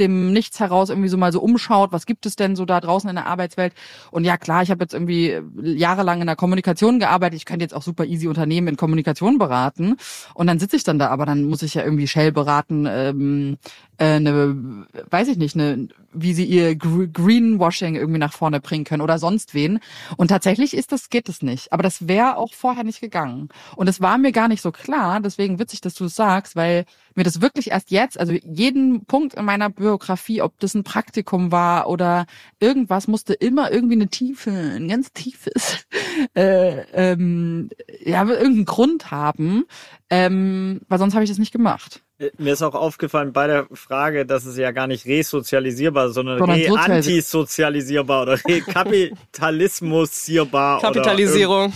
[0.00, 3.08] dem Nichts heraus irgendwie so mal so umschaut, was gibt es denn so da draußen
[3.08, 3.74] in der Arbeitswelt?
[4.10, 7.36] Und ja, klar, ich habe jetzt irgendwie jahrelang in der Kommunikation gearbeitet.
[7.36, 9.96] Ich könnte jetzt auch super easy Unternehmen in Kommunikation beraten.
[10.34, 13.58] Und dann sitze ich dann da, aber dann muss ich ja irgendwie Shell beraten, ähm,
[13.98, 19.02] äh, eine, weiß ich nicht, eine, wie sie ihr Greenwashing irgendwie nach vorne bringen können
[19.02, 19.78] oder sonst wen.
[20.16, 21.72] Und tatsächlich ist das, geht es nicht.
[21.72, 23.50] Aber das wäre auch vorher nicht gegangen.
[23.76, 26.86] Und es war mir gar nicht so klar, deswegen witzig, dass du es sagst, weil
[27.20, 31.52] mir das wirklich erst jetzt, also jeden Punkt in meiner Biografie, ob das ein Praktikum
[31.52, 32.24] war oder
[32.60, 35.86] irgendwas, musste immer irgendwie eine Tiefe, ein ganz tiefes,
[36.34, 37.68] äh, ähm,
[38.02, 39.64] ja, irgendeinen Grund haben,
[40.08, 42.02] ähm, weil sonst habe ich das nicht gemacht.
[42.20, 46.42] Äh, mir ist auch aufgefallen bei der Frage, dass es ja gar nicht resozialisierbar, sondern
[46.42, 51.72] re-antisozialisierbar oder rekapitalismusierbar Kapitalisierung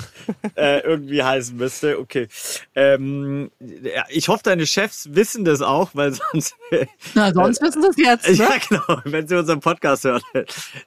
[0.54, 1.98] oder äh, irgendwie heißen müsste.
[1.98, 2.28] Okay.
[2.74, 6.54] Ähm, ja, ich hoffe, deine Chefs wissen das auch, weil sonst.
[7.14, 8.28] Na, sonst wissen sie es jetzt.
[8.28, 8.34] Ne?
[8.34, 9.00] Ja, genau.
[9.04, 10.20] Wenn sie unseren Podcast hören.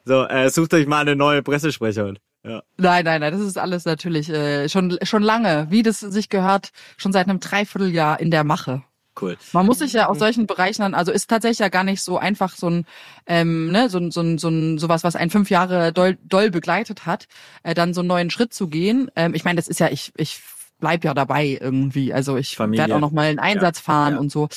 [0.04, 2.20] So, äh, sucht euch mal eine neue Pressesprecherin.
[2.44, 2.62] Ja.
[2.76, 6.70] Nein, nein, nein, das ist alles natürlich äh, schon schon lange, wie das sich gehört,
[6.96, 8.84] schon seit einem Dreivierteljahr in der Mache.
[9.20, 9.36] Cool.
[9.52, 12.18] Man muss sich ja aus solchen Bereichen dann, also ist tatsächlich ja gar nicht so
[12.18, 12.86] einfach so ein,
[13.26, 17.28] ähm, ne, so, so, so, so sowas, was einen fünf Jahre doll, doll begleitet hat,
[17.62, 19.10] äh, dann so einen neuen Schritt zu gehen.
[19.16, 20.40] Ähm, ich meine, das ist ja, ich, ich
[20.80, 22.12] bleib ja dabei irgendwie.
[22.12, 24.20] Also ich werde auch noch mal einen Einsatz ja, fahren ja.
[24.20, 24.48] und so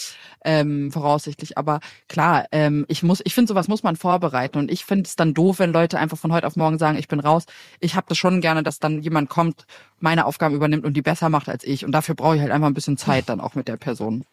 [0.43, 1.57] ähm, voraussichtlich.
[1.57, 5.15] Aber klar, ähm, ich muss, ich finde, sowas muss man vorbereiten und ich finde es
[5.15, 7.45] dann doof, wenn Leute einfach von heute auf morgen sagen, ich bin raus.
[7.79, 9.65] Ich habe das schon gerne, dass dann jemand kommt,
[9.99, 11.85] meine Aufgaben übernimmt und die besser macht als ich.
[11.85, 14.25] Und dafür brauche ich halt einfach ein bisschen Zeit dann auch mit der Person.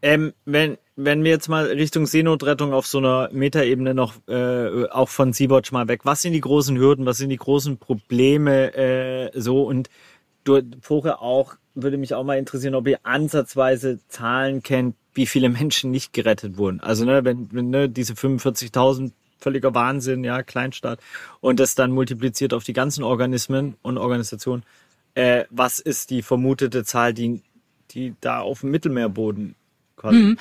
[0.00, 5.08] Ähm, wenn, wenn wir jetzt mal Richtung Seenotrettung auf so einer Metaebene noch äh, auch
[5.08, 9.30] von Sea-Watch mal weg, was sind die großen Hürden, was sind die großen Probleme äh,
[9.40, 9.64] so?
[9.64, 9.90] Und
[10.44, 15.48] du vorher auch, würde mich auch mal interessieren, ob ihr ansatzweise Zahlen kennt, wie viele
[15.48, 16.80] Menschen nicht gerettet wurden.
[16.80, 21.00] Also ne, wenn, wenn ne, diese 45.000 völliger Wahnsinn, ja, Kleinstaat
[21.40, 24.64] und das dann multipliziert auf die ganzen Organismen und Organisationen,
[25.14, 27.42] äh, was ist die vermutete Zahl, die,
[27.90, 29.54] die da auf dem Mittelmeerboden
[30.00, 30.36] quasi mhm.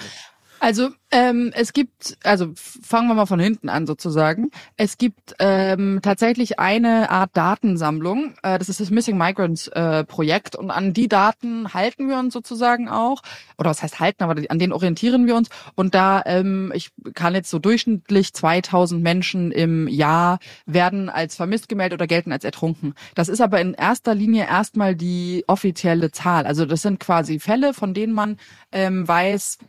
[0.60, 4.52] Also ähm, es gibt, also fangen wir mal von hinten an sozusagen.
[4.76, 8.34] Es gibt ähm, tatsächlich eine Art Datensammlung.
[8.44, 12.34] Äh, das ist das Missing Migrants äh, Projekt und an die Daten halten wir uns
[12.34, 13.22] sozusagen auch.
[13.58, 15.50] Oder was heißt halten, aber an denen orientieren wir uns.
[15.76, 21.70] Und da, ähm, ich kann jetzt so durchschnittlich 2000 Menschen im Jahr werden als vermisst
[21.70, 22.96] gemeldet oder gelten als ertrunken.
[23.16, 26.46] Das ist aber in erster Linie erstmal die offizielle Zahl.
[26.46, 28.38] Also das sind quasi Fälle, von denen man
[28.72, 29.60] ähm, weiß,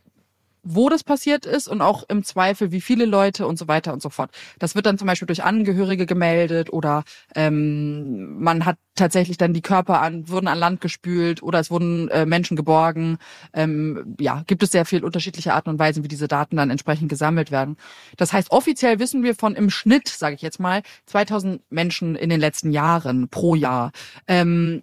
[0.70, 4.02] wo das passiert ist und auch im Zweifel, wie viele Leute und so weiter und
[4.02, 4.30] so fort.
[4.58, 7.04] Das wird dann zum Beispiel durch Angehörige gemeldet oder
[7.34, 12.08] ähm, man hat tatsächlich dann die Körper an, wurden an Land gespült oder es wurden
[12.08, 13.18] äh, Menschen geborgen.
[13.54, 17.08] Ähm, ja, gibt es sehr viel unterschiedliche Arten und Weisen, wie diese Daten dann entsprechend
[17.08, 17.76] gesammelt werden.
[18.16, 22.28] Das heißt, offiziell wissen wir von im Schnitt, sage ich jetzt mal, 2000 Menschen in
[22.28, 23.92] den letzten Jahren pro Jahr.
[24.26, 24.82] Ähm,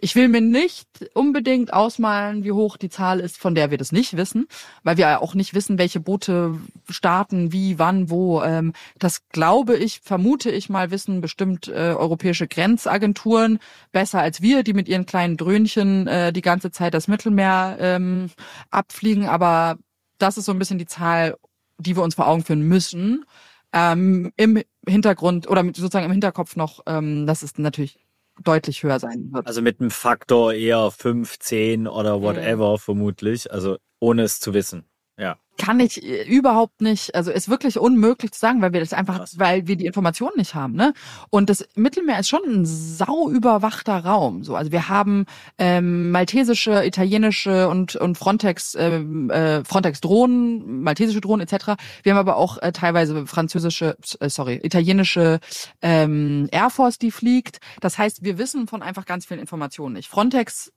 [0.00, 3.92] ich will mir nicht unbedingt ausmalen, wie hoch die Zahl ist, von der wir das
[3.92, 4.46] nicht wissen,
[4.82, 6.58] weil wir ja auch nicht wissen, welche Boote
[6.88, 8.42] starten, wie, wann, wo.
[8.42, 13.58] Ähm, das glaube ich, vermute ich mal, wissen bestimmt äh, europäische Grenzagenturen
[13.92, 18.30] besser als wir, die mit ihren kleinen Dröhnchen äh, die ganze Zeit das Mittelmeer ähm,
[18.70, 19.26] abfliegen.
[19.26, 19.76] Aber
[20.18, 21.36] das ist so ein bisschen die Zahl,
[21.78, 23.24] die wir uns vor Augen führen müssen.
[23.72, 28.03] Ähm, Im Hintergrund oder sozusagen im Hinterkopf noch, ähm, das ist natürlich
[28.42, 29.46] deutlich höher sein wird.
[29.46, 32.78] Also mit einem Faktor eher 5, 10 oder whatever mhm.
[32.78, 34.84] vermutlich, also ohne es zu wissen.
[35.16, 35.36] Ja.
[35.56, 39.18] Kann ich äh, überhaupt nicht, also ist wirklich unmöglich zu sagen, weil wir das einfach,
[39.18, 39.38] Krass.
[39.38, 40.92] weil wir die Informationen nicht haben, ne?
[41.30, 44.42] Und das Mittelmeer ist schon ein sau überwachter Raum.
[44.42, 45.26] So, also wir haben
[45.58, 51.74] ähm, maltesische, italienische und und Frontex ähm, äh, Frontex Drohnen, maltesische Drohnen etc.
[52.02, 55.38] Wir haben aber auch äh, teilweise französische, äh, sorry, italienische
[55.82, 57.58] ähm, Air Force, die fliegt.
[57.80, 60.08] Das heißt, wir wissen von einfach ganz vielen Informationen nicht.
[60.08, 60.72] Frontex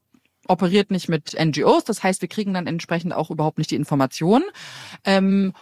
[0.48, 4.44] operiert nicht mit NGOs, das heißt, wir kriegen dann entsprechend auch überhaupt nicht die Informationen.
[5.04, 5.52] Ähm,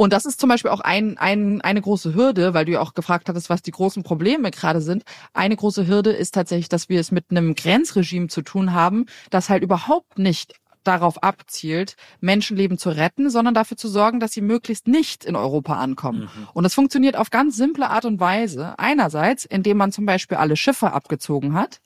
[0.00, 2.94] und das ist zum Beispiel auch ein, ein, eine große Hürde, weil du ja auch
[2.94, 5.02] gefragt hattest, was die großen Probleme gerade sind.
[5.34, 9.50] Eine große Hürde ist tatsächlich, dass wir es mit einem Grenzregime zu tun haben, das
[9.50, 14.88] halt überhaupt nicht darauf abzielt, Menschenleben zu retten, sondern dafür zu sorgen, dass sie möglichst
[14.88, 16.22] nicht in Europa ankommen.
[16.22, 16.48] Mhm.
[16.54, 18.78] Und das funktioniert auf ganz simple Art und Weise.
[18.78, 21.82] Einerseits, indem man zum Beispiel alle Schiffe abgezogen hat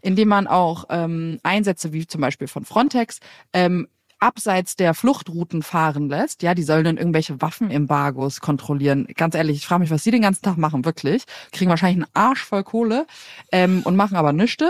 [0.00, 3.20] indem man auch ähm, Einsätze wie zum Beispiel von Frontex
[3.52, 6.42] ähm, abseits der Fluchtrouten fahren lässt.
[6.42, 9.06] Ja, die sollen dann irgendwelche Waffenembargos kontrollieren.
[9.14, 11.24] Ganz ehrlich, ich frage mich, was sie den ganzen Tag machen, wirklich.
[11.52, 13.06] Kriegen wahrscheinlich einen Arsch voll Kohle
[13.52, 14.64] ähm, und machen aber nichts.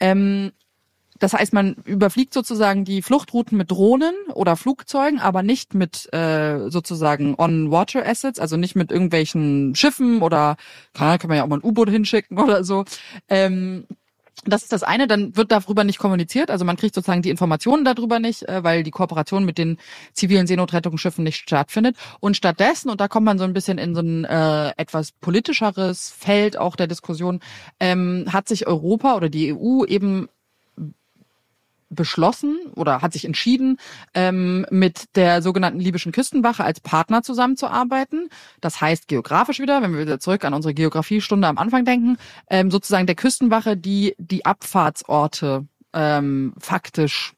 [0.00, 0.52] Ähm,
[1.18, 6.70] das heißt, man überfliegt sozusagen die Fluchtrouten mit Drohnen oder Flugzeugen, aber nicht mit äh,
[6.70, 10.56] sozusagen On-Water-Assets, also nicht mit irgendwelchen Schiffen oder
[10.94, 12.84] kann, kann man ja auch mal ein U-Boot hinschicken oder so.
[13.28, 13.84] Ähm,
[14.44, 17.84] das ist das eine, dann wird darüber nicht kommuniziert, also man kriegt sozusagen die Informationen
[17.84, 19.78] darüber nicht, äh, weil die Kooperation mit den
[20.12, 21.96] zivilen Seenotrettungsschiffen nicht stattfindet.
[22.20, 26.10] Und stattdessen, und da kommt man so ein bisschen in so ein äh, etwas politischeres
[26.10, 27.40] Feld auch der Diskussion,
[27.80, 30.28] ähm, hat sich Europa oder die EU eben
[31.90, 33.78] beschlossen oder hat sich entschieden,
[34.14, 38.28] ähm, mit der sogenannten libyschen Küstenwache als Partner zusammenzuarbeiten.
[38.60, 42.18] Das heißt geografisch wieder, wenn wir wieder zurück an unsere Geografiestunde am Anfang denken,
[42.50, 47.32] ähm, sozusagen der Küstenwache, die die Abfahrtsorte ähm, faktisch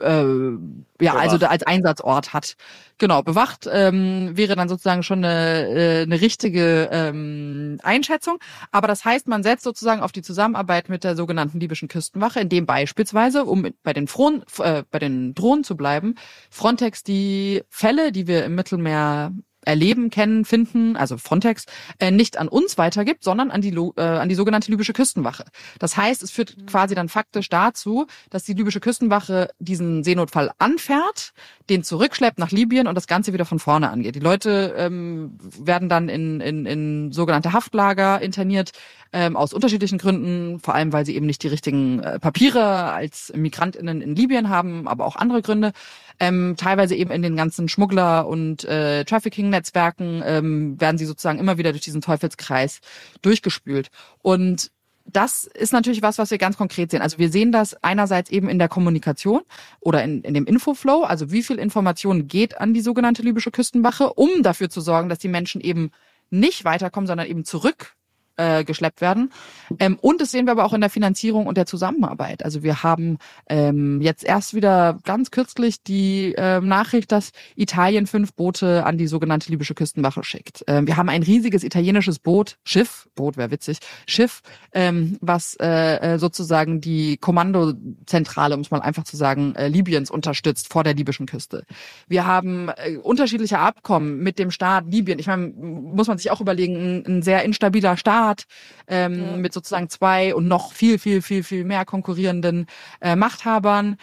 [0.00, 1.16] äh, ja, bewacht.
[1.16, 2.54] also als Einsatzort hat.
[2.98, 8.38] Genau, bewacht ähm, wäre dann sozusagen schon eine, äh, eine richtige ähm, Einschätzung.
[8.70, 12.48] Aber das heißt, man setzt sozusagen auf die Zusammenarbeit mit der sogenannten libyschen Küstenwache, in
[12.48, 16.14] dem beispielsweise, um bei den, Fron äh, bei den Drohnen zu bleiben,
[16.50, 19.32] Frontex die Fälle, die wir im Mittelmeer
[19.64, 21.66] erleben, kennen, finden, also Frontex,
[21.98, 25.44] äh, nicht an uns weitergibt, sondern an die, äh, an die sogenannte libysche Küstenwache.
[25.78, 26.66] Das heißt, es führt mhm.
[26.66, 31.32] quasi dann faktisch dazu, dass die libysche Küstenwache diesen Seenotfall anfährt,
[31.68, 34.14] den zurückschleppt nach Libyen und das Ganze wieder von vorne angeht.
[34.14, 38.72] Die Leute ähm, werden dann in, in, in sogenannte Haftlager interniert,
[39.12, 43.32] ähm, aus unterschiedlichen Gründen, vor allem weil sie eben nicht die richtigen äh, Papiere als
[43.36, 45.72] Migrantinnen in Libyen haben, aber auch andere Gründe.
[46.18, 51.58] Ähm, teilweise eben in den ganzen Schmuggler- und äh, Trafficking-Netzwerken ähm, werden sie sozusagen immer
[51.58, 52.80] wieder durch diesen Teufelskreis
[53.22, 53.90] durchgespült.
[54.22, 54.70] Und
[55.04, 57.02] das ist natürlich was, was wir ganz konkret sehen.
[57.02, 59.42] Also wir sehen das einerseits eben in der Kommunikation
[59.80, 64.12] oder in, in dem Infoflow, also wie viel Information geht an die sogenannte libysche Küstenwache,
[64.12, 65.90] um dafür zu sorgen, dass die Menschen eben
[66.30, 67.94] nicht weiterkommen, sondern eben zurück
[68.42, 69.32] äh, geschleppt werden.
[69.78, 72.44] Ähm, und das sehen wir aber auch in der Finanzierung und der Zusammenarbeit.
[72.44, 78.34] Also wir haben ähm, jetzt erst wieder ganz kürzlich die äh, Nachricht, dass Italien fünf
[78.34, 80.64] Boote an die sogenannte libysche Küstenwache schickt.
[80.66, 86.14] Ähm, wir haben ein riesiges italienisches Boot, Schiff, Boot wäre witzig, Schiff, ähm, was äh,
[86.14, 90.94] äh, sozusagen die Kommandozentrale, um es mal einfach zu sagen, äh, Libyens unterstützt vor der
[90.94, 91.64] libyschen Küste.
[92.08, 95.18] Wir haben äh, unterschiedliche Abkommen mit dem Staat Libyen.
[95.18, 98.46] Ich meine, muss man sich auch überlegen, ein, ein sehr instabiler Staat Staat
[98.88, 99.36] ähm, ja.
[99.36, 102.66] mit sozusagen zwei und noch viel, viel, viel, viel mehr konkurrierenden
[103.00, 103.96] äh, Machthabern.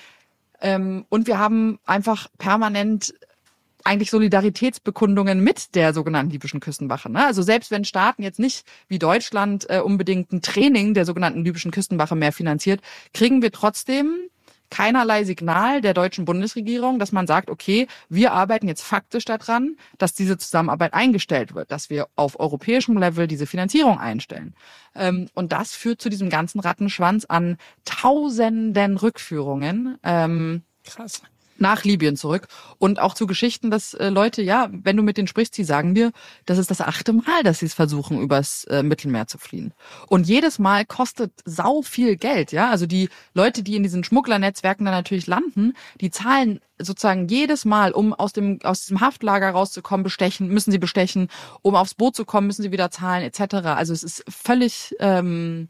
[0.62, 3.14] Ähm, und wir haben einfach permanent
[3.86, 7.10] eigentlich Solidaritätsbekundungen mit der sogenannten libyschen Küstenwache.
[7.10, 7.26] Ne?
[7.26, 11.72] Also selbst wenn Staaten jetzt nicht wie Deutschland äh, unbedingt ein Training der sogenannten libyschen
[11.72, 12.82] Küstenwache mehr finanziert,
[13.14, 14.30] kriegen wir trotzdem
[14.70, 20.14] keinerlei Signal der deutschen Bundesregierung, dass man sagt, okay, wir arbeiten jetzt faktisch daran, dass
[20.14, 24.54] diese Zusammenarbeit eingestellt wird, dass wir auf europäischem Level diese Finanzierung einstellen.
[24.96, 29.98] Ähm, und das führt zu diesem ganzen Rattenschwanz an tausenden Rückführungen.
[30.04, 31.22] Ähm, Krass
[31.62, 35.28] nach Libyen zurück und auch zu Geschichten, dass äh, Leute, ja, wenn du mit denen
[35.28, 36.12] sprichst, die sagen dir,
[36.46, 39.74] das ist das achte Mal, dass sie es versuchen, übers äh, Mittelmeer zu fliehen.
[40.08, 42.70] Und jedes Mal kostet sau viel Geld, ja.
[42.70, 47.92] Also die Leute, die in diesen Schmugglernetzwerken dann natürlich landen, die zahlen sozusagen jedes Mal,
[47.92, 51.28] um aus dem aus diesem Haftlager rauszukommen, bestechen, müssen sie bestechen,
[51.62, 53.56] um aufs Boot zu kommen, müssen sie wieder zahlen, etc.
[53.66, 55.68] Also es ist völlig ähm,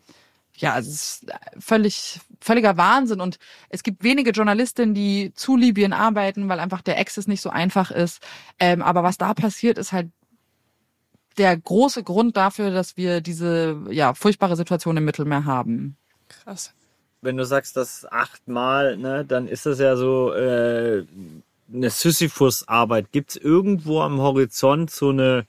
[0.59, 1.25] ja, es ist
[1.57, 3.21] völlig, völliger Wahnsinn.
[3.21, 7.49] Und es gibt wenige Journalistinnen, die zu Libyen arbeiten, weil einfach der Access nicht so
[7.49, 8.21] einfach ist.
[8.59, 10.09] Ähm, aber was da passiert, ist halt
[11.37, 15.95] der große Grund dafür, dass wir diese ja, furchtbare Situation im Mittelmeer haben.
[16.27, 16.73] Krass.
[17.21, 21.05] Wenn du sagst, das achtmal, ne, dann ist das ja so äh,
[21.73, 23.11] eine Sisyphus-Arbeit.
[23.11, 25.45] Gibt es irgendwo am Horizont so eine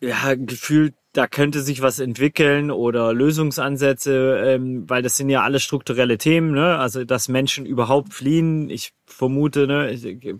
[0.00, 5.60] ja, gefühlt da könnte sich was entwickeln oder Lösungsansätze, ähm, weil das sind ja alle
[5.60, 6.76] strukturelle Themen, ne?
[6.76, 8.68] Also dass Menschen überhaupt fliehen.
[8.68, 10.34] Ich vermute, ne, ich, ich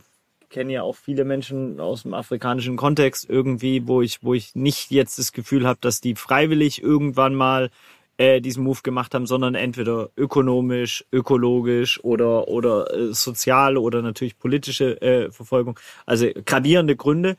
[0.50, 4.90] kenne ja auch viele Menschen aus dem afrikanischen Kontext irgendwie, wo ich, wo ich nicht
[4.90, 7.70] jetzt das Gefühl habe, dass die freiwillig irgendwann mal
[8.16, 14.38] äh, diesen Move gemacht haben, sondern entweder ökonomisch, ökologisch oder oder äh, sozial oder natürlich
[14.38, 17.36] politische äh, Verfolgung, also gravierende Gründe.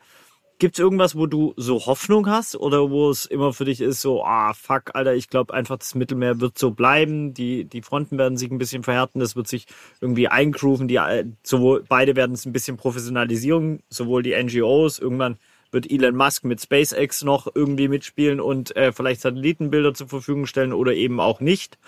[0.58, 4.24] Gibt's irgendwas, wo du so Hoffnung hast oder wo es immer für dich ist, so,
[4.24, 8.38] ah, fuck, Alter, ich glaube einfach, das Mittelmeer wird so bleiben, die, die Fronten werden
[8.38, 9.66] sich ein bisschen verhärten, das wird sich
[10.00, 15.36] irgendwie eingrooven, die, äh, sowohl, beide werden es ein bisschen professionalisieren, sowohl die NGOs, irgendwann
[15.72, 20.72] wird Elon Musk mit SpaceX noch irgendwie mitspielen und äh, vielleicht Satellitenbilder zur Verfügung stellen
[20.72, 21.78] oder eben auch nicht.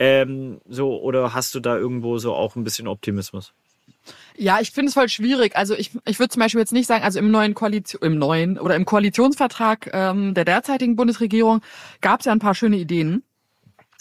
[0.00, 3.52] Ähm, so, oder hast du da irgendwo so auch ein bisschen Optimismus?
[4.36, 5.56] Ja, ich finde es voll schwierig.
[5.56, 8.58] Also ich, ich würde zum Beispiel jetzt nicht sagen, also im neuen Koalition, im neuen
[8.58, 11.60] oder im Koalitionsvertrag ähm, der derzeitigen Bundesregierung
[12.00, 13.24] gab es ja ein paar schöne Ideen.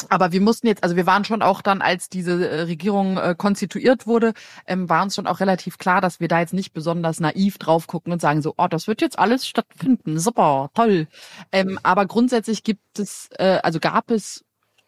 [0.10, 3.34] Aber wir mussten jetzt, also wir waren schon auch dann, als diese äh, Regierung äh,
[3.36, 4.34] konstituiert wurde,
[4.68, 7.88] ähm, war uns schon auch relativ klar, dass wir da jetzt nicht besonders naiv drauf
[7.88, 11.08] gucken und sagen so, oh, das wird jetzt alles stattfinden, super, toll.
[11.52, 14.46] Ähm, aber grundsätzlich gibt es, äh, also gab es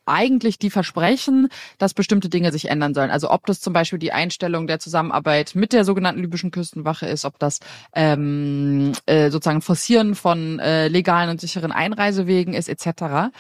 [0.10, 3.12] eigentlich die Versprechen, dass bestimmte Dinge sich ändern sollen.
[3.12, 7.26] Also ob das zum Beispiel die Einstellung der Zusammenarbeit mit der sogenannten libyschen Küstenwache ist,
[7.26, 7.60] ob das
[7.94, 13.32] ähm, äh, sozusagen Forcieren von äh, legalen und sicheren Einreisewegen ist, etc.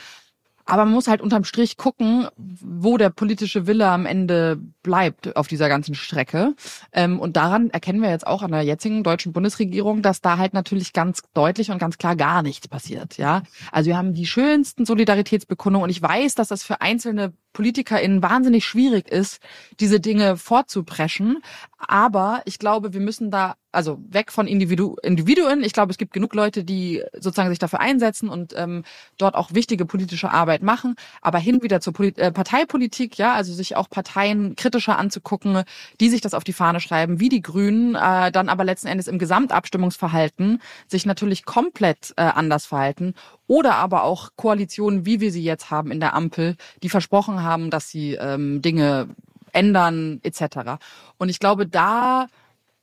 [0.70, 5.47] Aber man muss halt unterm Strich gucken, wo der politische Wille am Ende bleibt auf
[5.47, 6.55] dieser ganzen Strecke.
[6.93, 10.53] Ähm, und daran erkennen wir jetzt auch an der jetzigen deutschen Bundesregierung, dass da halt
[10.53, 13.17] natürlich ganz deutlich und ganz klar gar nichts passiert.
[13.17, 18.24] Ja, also wir haben die schönsten Solidaritätsbekundungen und ich weiß, dass das für einzelne PolitikerInnen
[18.24, 19.41] wahnsinnig schwierig ist,
[19.82, 21.43] diese Dinge vorzupreschen.
[21.78, 25.62] Aber ich glaube, wir müssen da, also weg von Individu Individuen.
[25.62, 28.86] Ich glaube, es gibt genug Leute, die sozusagen sich dafür einsetzen und ähm,
[29.18, 30.95] dort auch wichtige politische Arbeit machen.
[31.22, 35.64] Aber hin wieder zur Polit äh, Parteipolitik, ja, also sich auch Parteien kritischer anzugucken,
[35.99, 39.07] die sich das auf die Fahne schreiben, wie die Grünen, äh, dann aber letzten Endes
[39.07, 43.16] im Gesamtabstimmungsverhalten sich natürlich komplett äh, anders verhalten
[43.50, 47.72] oder aber auch Koalitionen, wie wir sie jetzt haben in der Ampel, die versprochen haben,
[47.72, 49.10] dass sie ähm, Dinge
[49.52, 50.78] ändern etc.
[51.18, 52.28] Und ich glaube, da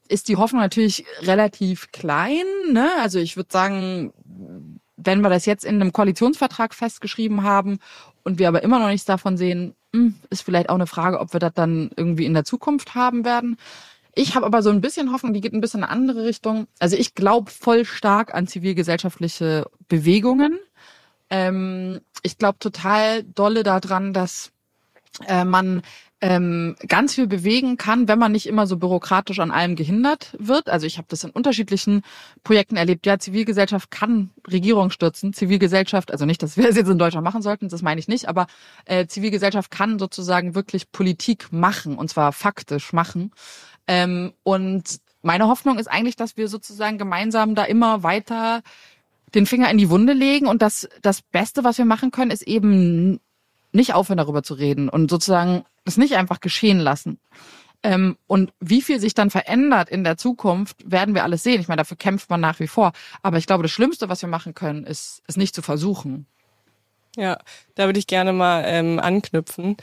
[0.08, 2.44] ist die Hoffnung natürlich relativ klein.
[2.72, 2.90] Ne?
[3.00, 4.12] Also ich würde sagen,
[4.96, 7.78] wenn wir das jetzt in einem Koalitionsvertrag festgeschrieben haben
[8.24, 11.32] und wir aber immer noch nichts davon sehen, hm, ist vielleicht auch eine Frage, ob
[11.32, 13.56] wir das dann irgendwie in der Zukunft haben werden.
[14.18, 16.68] Ich habe aber so ein bisschen Hoffnung, die geht ein bisschen in eine andere Richtung.
[16.78, 20.58] Also ich glaube voll stark an zivilgesellschaftliche Bewegungen.
[21.28, 24.52] Ähm, ich glaube total dolle daran, dass
[25.26, 25.82] äh, man
[26.22, 30.70] ähm, ganz viel bewegen kann, wenn man nicht immer so bürokratisch an allem gehindert wird.
[30.70, 32.00] Also ich habe das in unterschiedlichen
[32.42, 33.04] Projekten erlebt.
[33.04, 35.34] Ja, Zivilgesellschaft kann Regierung stürzen.
[35.34, 38.30] Zivilgesellschaft, also nicht, dass wir es jetzt in Deutschland machen sollten, das meine ich nicht,
[38.30, 38.46] aber
[38.86, 43.30] äh, Zivilgesellschaft kann sozusagen wirklich Politik machen und zwar faktisch machen.
[43.86, 48.62] Ähm, und meine Hoffnung ist eigentlich, dass wir sozusagen gemeinsam da immer weiter
[49.34, 52.42] den Finger in die Wunde legen und das, das Beste, was wir machen können, ist
[52.42, 53.20] eben
[53.72, 57.18] nicht aufhören, darüber zu reden und sozusagen es nicht einfach geschehen lassen.
[57.82, 61.60] Ähm, und wie viel sich dann verändert in der Zukunft, werden wir alles sehen.
[61.60, 62.92] Ich meine, dafür kämpft man nach wie vor.
[63.22, 66.26] Aber ich glaube, das Schlimmste, was wir machen können, ist, es nicht zu versuchen.
[67.16, 67.38] Ja,
[67.74, 69.76] da würde ich gerne mal ähm, anknüpfen.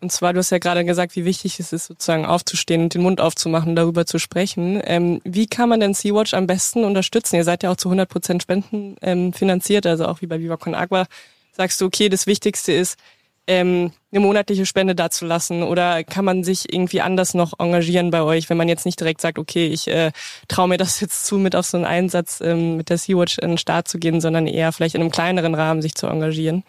[0.00, 3.02] Und zwar, du hast ja gerade gesagt, wie wichtig es ist, sozusagen aufzustehen und den
[3.02, 4.80] Mund aufzumachen, darüber zu sprechen.
[4.84, 7.36] Ähm, wie kann man denn Sea-Watch am besten unterstützen?
[7.36, 10.56] Ihr seid ja auch zu 100 Prozent Spenden ähm, finanziert, also auch wie bei Viva
[10.56, 11.06] Con Agua.
[11.52, 12.98] Sagst du, okay, das Wichtigste ist,
[13.46, 18.50] ähm, eine monatliche Spende dazulassen oder kann man sich irgendwie anders noch engagieren bei euch,
[18.50, 20.10] wenn man jetzt nicht direkt sagt, okay, ich äh,
[20.48, 23.50] traue mir das jetzt zu, mit auf so einen Einsatz ähm, mit der Sea-Watch in
[23.50, 26.64] den Start zu gehen, sondern eher vielleicht in einem kleineren Rahmen sich zu engagieren?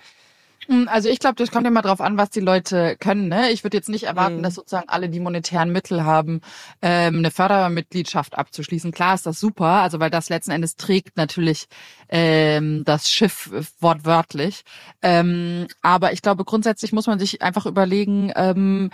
[0.68, 3.30] Hm, also ich glaube, das kommt immer drauf an, was die Leute können.
[3.30, 3.52] Ne?
[3.52, 4.44] Ich würde jetzt nicht erwarten, mhm.
[4.44, 6.42] dass sozusagen alle die monetären Mittel haben,
[6.82, 8.92] ähm, eine Fördermitgliedschaft abzuschließen.
[8.92, 11.68] Klar ist das super, also weil das letzten Endes trägt natürlich
[12.10, 14.64] ähm, das Schiff wortwörtlich.
[15.02, 18.92] Ähm, aber ich glaube, grundsätzlich muss man sich einfach überlegen, ähm,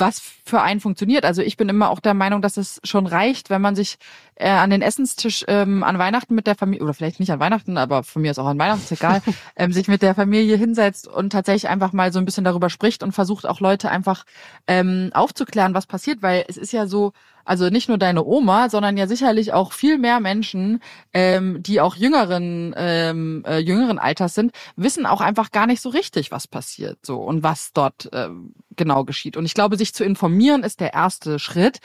[0.00, 1.24] was für einen funktioniert.
[1.24, 3.98] Also ich bin immer auch der Meinung, dass es schon reicht, wenn man sich
[4.34, 7.76] äh, an den Essenstisch ähm, an Weihnachten mit der Familie, oder vielleicht nicht an Weihnachten,
[7.76, 9.22] aber von mir ist auch an Weihnachten, ist egal,
[9.56, 13.02] ähm, sich mit der Familie hinsetzt und tatsächlich einfach mal so ein bisschen darüber spricht
[13.02, 14.24] und versucht auch Leute einfach
[14.66, 17.12] ähm, aufzuklären, was passiert, weil es ist ja so,
[17.44, 20.80] also nicht nur deine Oma, sondern ja sicherlich auch viel mehr Menschen,
[21.12, 25.90] ähm, die auch jüngeren, ähm, äh, jüngeren Alters sind, wissen auch einfach gar nicht so
[25.90, 29.36] richtig, was passiert so und was dort ähm, genau geschieht.
[29.36, 31.80] Und ich glaube, sich zu informieren ist der erste Schritt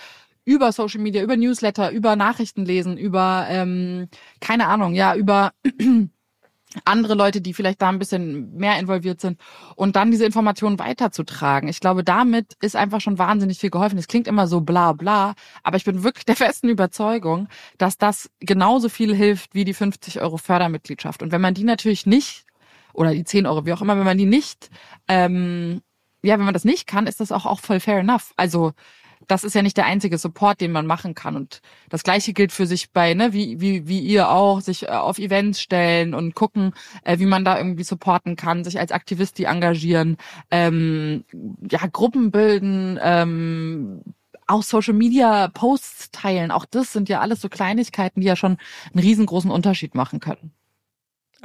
[0.46, 4.08] über Social Media, über Newsletter, über Nachrichten lesen, über ähm,
[4.39, 5.52] keine Ahnung, ja, über
[6.86, 9.41] andere Leute, die vielleicht da ein bisschen mehr involviert sind
[9.76, 11.68] und dann diese Informationen weiterzutragen.
[11.68, 13.98] Ich glaube, damit ist einfach schon wahnsinnig viel geholfen.
[13.98, 15.34] Es klingt immer so bla bla,
[15.64, 20.22] aber ich bin wirklich der festen Überzeugung, dass das genauso viel hilft wie die 50
[20.22, 21.22] Euro Fördermitgliedschaft.
[21.22, 22.46] Und wenn man die natürlich nicht,
[22.96, 24.70] oder die 10 Euro, wie auch immer, wenn man die nicht,
[25.08, 25.82] ähm,
[26.26, 28.34] ja, wenn man das nicht kann, ist das auch, auch voll fair enough.
[28.38, 28.73] Also
[29.28, 31.36] das ist ja nicht der einzige Support, den man machen kann.
[31.36, 34.88] Und das Gleiche gilt für sich bei, ne, wie, wie, wie ihr auch, sich äh,
[34.88, 36.73] auf Events stellen und gucken,
[37.03, 40.17] äh, wie man da irgendwie supporten kann, sich als Aktivist die engagieren,
[40.51, 41.26] ähm,
[41.69, 44.01] ja, Gruppen bilden, ähm,
[44.47, 46.51] auch Social Media Posts teilen.
[46.51, 48.57] Auch das sind ja alles so Kleinigkeiten, die ja schon
[48.93, 50.53] einen riesengroßen Unterschied machen können.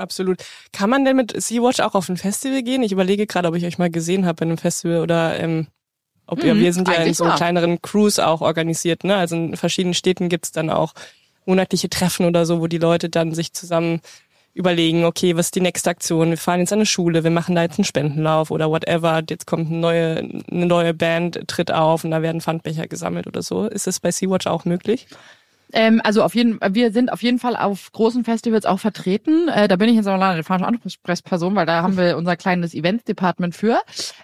[0.00, 0.42] Absolut.
[0.72, 2.82] Kann man denn mit Sea-Watch auch auf ein Festival gehen?
[2.82, 5.66] Ich überlege gerade, ob ich euch mal gesehen habe bei einem Festival oder ähm,
[6.26, 9.16] ob mhm, ihr, wir sind ja in so kleineren Crews auch organisiert, ne?
[9.16, 10.94] Also in verschiedenen Städten gibt's dann auch
[11.44, 14.00] monatliche Treffen oder so, wo die Leute dann sich zusammen
[14.54, 16.30] überlegen, okay, was ist die nächste Aktion?
[16.30, 19.22] Wir fahren jetzt an eine Schule, wir machen da jetzt einen Spendenlauf oder whatever.
[19.28, 20.16] Jetzt kommt eine neue,
[20.50, 23.66] eine neue Band, tritt auf und da werden Pfandbecher gesammelt oder so.
[23.66, 25.06] Ist das bei Sea-Watch auch möglich?
[25.72, 29.48] Ähm, also auf jeden, wir sind auf jeden Fall auf großen Festivals auch vertreten.
[29.48, 32.74] Äh, da bin ich jetzt aber leider falsche Ansprechperson, weil da haben wir unser kleines
[32.74, 33.80] Events-Department für,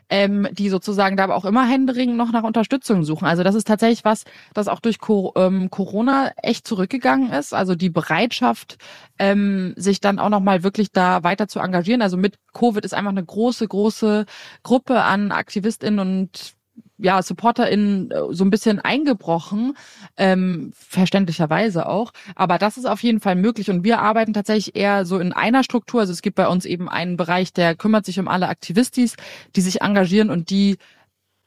[0.09, 3.27] ähm, die sozusagen da aber auch immer händeringend noch nach Unterstützung suchen.
[3.27, 4.25] Also das ist tatsächlich was,
[4.55, 7.55] das auch durch Co ähm, Corona echt zurückgegangen ist.
[7.55, 8.79] Also die Bereitschaft,
[9.19, 12.03] ähm, sich dann auch nochmal wirklich da weiter zu engagieren.
[12.03, 14.27] Also mit Covid ist einfach eine große, große
[14.63, 16.56] Gruppe an AktivistInnen und
[16.99, 19.77] ja, SupporterInnen äh, so ein bisschen eingebrochen,
[20.17, 22.13] ähm, verständlicherweise auch.
[22.35, 25.63] Aber das ist auf jeden Fall möglich und wir arbeiten tatsächlich eher so in einer
[25.63, 26.01] Struktur.
[26.01, 29.17] Also es gibt bei uns eben einen Bereich, der kümmert sich um alle Aktivistis,
[29.55, 30.79] die sich engagieren und die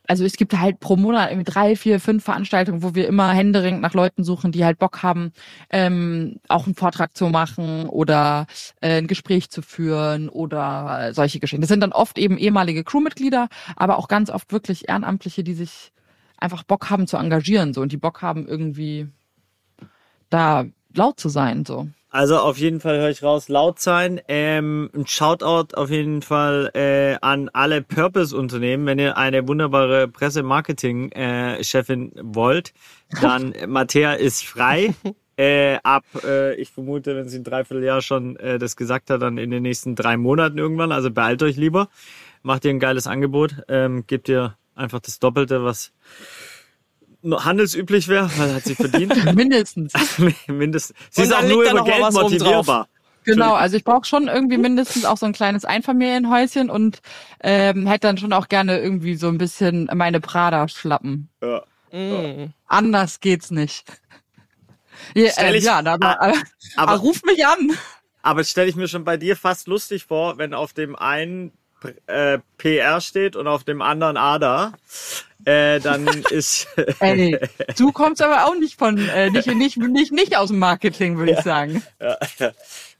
[0.09, 3.81] also es gibt halt pro Monat irgendwie drei, vier, fünf Veranstaltungen, wo wir immer händeringend
[3.81, 5.31] nach Leuten suchen, die halt Bock haben,
[5.69, 8.47] ähm, auch einen Vortrag zu machen oder
[8.81, 11.61] äh, ein Gespräch zu führen oder solche Geschichten.
[11.61, 15.91] Das sind dann oft eben ehemalige Crewmitglieder, aber auch ganz oft wirklich Ehrenamtliche, die sich
[16.39, 19.09] einfach Bock haben zu engagieren so und die Bock haben irgendwie
[20.31, 21.87] da laut zu sein so.
[22.11, 24.19] Also auf jeden Fall höre ich raus, laut sein.
[24.27, 28.87] Ähm, ein Shoutout auf jeden Fall äh, an alle Purpose-Unternehmen.
[28.87, 32.73] Wenn ihr eine wunderbare Presse-Marketing-Chefin wollt,
[33.21, 34.95] dann Mattea ist frei.
[35.39, 39.37] Äh, ab, äh, ich vermute, wenn sie ein Dreivierteljahr schon äh, das gesagt hat, dann
[39.37, 40.91] in den nächsten drei Monaten irgendwann.
[40.91, 41.87] Also beeilt euch lieber.
[42.43, 43.55] Macht ihr ein geiles Angebot.
[43.69, 45.93] Ähm, gebt ihr einfach das Doppelte, was
[47.23, 49.13] handelsüblich wäre, weil hat sie verdient.
[49.35, 49.93] mindestens.
[50.47, 50.97] mindestens.
[51.11, 52.87] Sie ist auch nur über Geld motivierbar.
[53.25, 57.01] Genau, also ich brauche schon irgendwie mindestens auch so ein kleines Einfamilienhäuschen und
[57.41, 61.29] ähm, hätte dann schon auch gerne irgendwie so ein bisschen meine Prada-Schlappen.
[61.43, 61.63] Ja.
[61.91, 62.53] Mm.
[62.67, 63.85] Anders geht's nicht.
[65.15, 66.33] Ja, äh, ich, ja, da, ah, aber,
[66.75, 67.71] aber, ruf mich an.
[68.21, 71.51] Aber stelle ich mir schon bei dir fast lustig vor, wenn auf dem einen
[72.07, 74.73] äh, PR steht und auf dem anderen ADA
[75.45, 76.67] äh, dann ist.
[76.99, 77.39] Ey,
[77.77, 81.33] du kommst aber auch nicht von, äh, nicht, nicht, nicht, nicht aus dem Marketing, würde
[81.33, 81.83] ich sagen.
[81.99, 82.51] Ja, ja,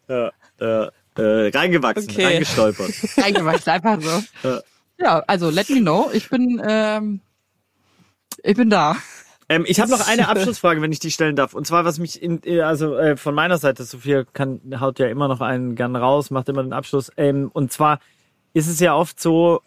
[0.08, 2.26] ja, ja äh, reingewachsen, okay.
[2.26, 2.94] reingestolpert.
[3.18, 4.24] Reingewachsen, einfach so.
[4.48, 4.62] Ja.
[5.00, 6.10] ja, also let me know.
[6.14, 7.22] Ich bin, ähm,
[8.44, 8.96] ich bin da.
[9.50, 11.54] Ähm, ich habe noch eine Abschlussfrage, wenn ich die stellen darf.
[11.54, 15.28] Und zwar, was mich in, also äh, von meiner Seite, Sophia kann, haut ja immer
[15.28, 17.12] noch einen gern raus, macht immer den Abschluss.
[17.18, 18.00] Ähm, und zwar
[18.54, 19.62] ist es ja oft so,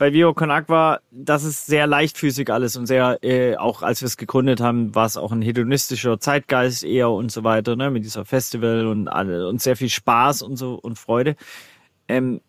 [0.00, 4.06] bei Vivo Con Aqua, das ist sehr leichtfüßig alles und sehr, äh, auch als wir
[4.06, 8.04] es gegründet haben, war es auch ein hedonistischer Zeitgeist eher und so weiter, ne, mit
[8.06, 11.36] dieser Festival und alle und sehr viel Spaß und so und Freude.
[12.08, 12.40] Ähm,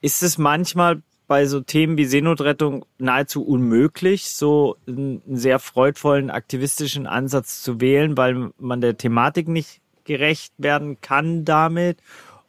[0.00, 7.06] ist es manchmal bei so Themen wie Seenotrettung nahezu unmöglich, so einen sehr freudvollen aktivistischen
[7.06, 11.98] Ansatz zu wählen, weil man der Thematik nicht gerecht werden kann damit?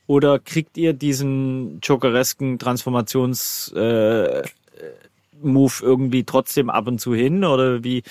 [0.07, 4.43] Oder kriegt ihr diesen jokeresken Transformations-Move
[5.41, 7.43] äh, irgendwie trotzdem ab und zu hin?
[7.45, 8.03] Oder wie,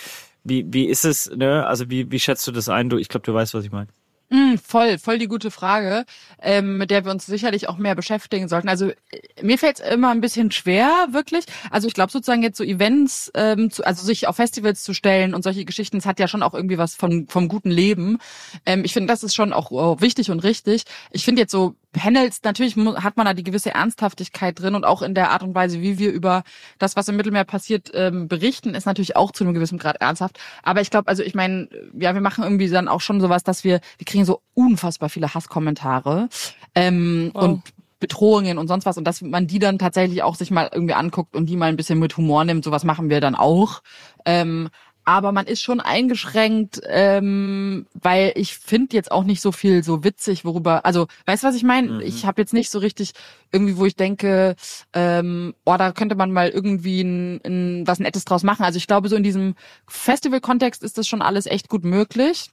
[0.45, 1.67] wie, wie ist es, ne?
[1.67, 2.89] Also wie, wie schätzt du das ein?
[2.89, 3.89] Du, ich glaube, du weißt, was ich meine.
[4.33, 6.07] Mm, voll, voll die gute Frage,
[6.41, 8.71] ähm, mit der wir uns sicherlich auch mehr beschäftigen sollten.
[8.71, 8.95] Also äh,
[9.43, 11.45] mir fällt es immer ein bisschen schwer, wirklich.
[11.71, 15.35] Also ich glaube sozusagen jetzt so Events, ähm, zu, also sich auf Festivals zu stellen
[15.35, 18.21] und solche Geschichten, das hat ja schon auch irgendwie was von vom guten Leben.
[18.65, 20.85] Ähm, ich finde, das ist schon auch oh, wichtig und richtig.
[21.11, 25.03] Ich finde jetzt so Panels, natürlich hat man da die gewisse Ernsthaftigkeit drin und auch
[25.03, 26.43] in der Art und Weise, wie wir über
[26.79, 30.39] das, was im Mittelmeer passiert, ähm, berichten, ist natürlich auch zu einem gewissen Grad ernsthaft.
[30.63, 31.69] Aber ich glaube, also ich meine,
[31.99, 35.35] ja, wir machen irgendwie dann auch schon sowas, dass wir, wir kriegen so unfassbar viele
[35.35, 36.29] Hasskommentare
[36.75, 37.43] ähm, wow.
[37.45, 37.63] und
[38.01, 41.37] Bedrohungen und sonst was und dass man die dann tatsächlich auch sich mal irgendwie anguckt
[41.37, 43.83] und die mal ein bisschen mit Humor nimmt, sowas machen wir dann auch.
[44.25, 44.71] Ähm,
[45.05, 50.05] aber man ist schon eingeschränkt, ähm, weil ich finde jetzt auch nicht so viel so
[50.05, 51.95] witzig, worüber, also weißt du, was ich meine?
[51.95, 52.01] Mhm.
[52.01, 53.13] Ich habe jetzt nicht so richtig
[53.51, 54.55] irgendwie, wo ich denke,
[54.93, 58.65] ähm, oh, da könnte man mal irgendwie ein, ein, was Nettes draus machen.
[58.65, 59.55] Also ich glaube, so in diesem
[59.89, 62.51] Festival-Kontext ist das schon alles echt gut möglich.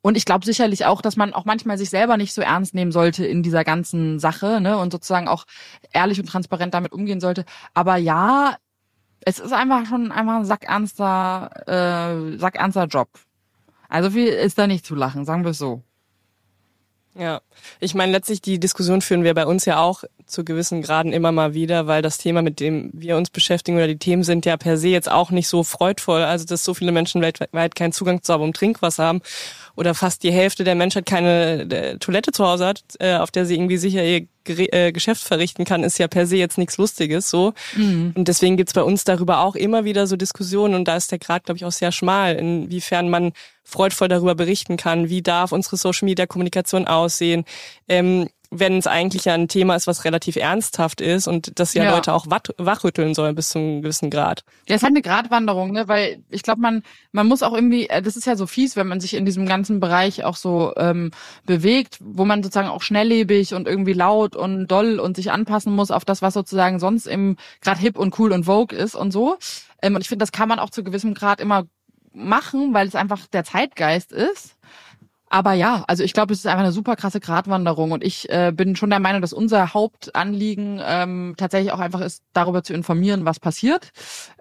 [0.00, 2.92] Und ich glaube sicherlich auch, dass man auch manchmal sich selber nicht so ernst nehmen
[2.92, 4.78] sollte in dieser ganzen Sache, ne?
[4.78, 5.44] Und sozusagen auch
[5.92, 7.44] ehrlich und transparent damit umgehen sollte.
[7.74, 8.56] Aber ja,
[9.28, 13.10] es ist einfach schon einfach ein sackernster, äh, sackernster Job.
[13.86, 15.82] Also viel ist da nicht zu lachen, sagen wir es so.
[17.14, 17.42] Ja,
[17.78, 21.32] ich meine letztlich die Diskussion führen wir bei uns ja auch zu gewissen Graden immer
[21.32, 24.56] mal wieder, weil das Thema, mit dem wir uns beschäftigen oder die Themen sind ja
[24.56, 26.22] per se jetzt auch nicht so freudvoll.
[26.22, 29.20] Also, dass so viele Menschen weltweit keinen Zugang zu sauberem Trinkwasser haben
[29.76, 33.54] oder fast die Hälfte der Menschheit keine Toilette zu Hause hat, äh, auf der sie
[33.54, 37.52] irgendwie sicher ihr äh, Geschäft verrichten kann, ist ja per se jetzt nichts Lustiges so.
[37.76, 38.12] Mhm.
[38.16, 41.18] Und deswegen gibt's bei uns darüber auch immer wieder so Diskussionen und da ist der
[41.18, 43.32] Grad, glaube ich, auch sehr schmal, inwiefern man
[43.64, 47.44] freudvoll darüber berichten kann, wie darf unsere Social Media Kommunikation aussehen.
[47.86, 51.84] Ähm, wenn es eigentlich ja ein Thema ist, was relativ ernsthaft ist und das ja,
[51.84, 51.90] ja.
[51.94, 54.42] Leute auch wachrütteln soll bis zu einem gewissen Grad.
[54.66, 55.86] Ja, es hat eine Gratwanderung, ne?
[55.86, 56.82] weil ich glaube, man
[57.12, 59.46] man muss auch irgendwie, äh, das ist ja so fies, wenn man sich in diesem
[59.46, 61.10] ganzen Bereich auch so ähm,
[61.44, 65.90] bewegt, wo man sozusagen auch schnelllebig und irgendwie laut und doll und sich anpassen muss
[65.90, 69.36] auf das, was sozusagen sonst im gerade hip und cool und vogue ist und so.
[69.82, 71.64] Ähm, und ich finde, das kann man auch zu gewissem Grad immer
[72.12, 74.56] machen, weil es einfach der Zeitgeist ist.
[75.30, 78.52] Aber ja, also ich glaube, es ist einfach eine super krasse Gratwanderung und ich äh,
[78.54, 83.24] bin schon der Meinung, dass unser Hauptanliegen ähm, tatsächlich auch einfach ist, darüber zu informieren,
[83.24, 83.90] was passiert.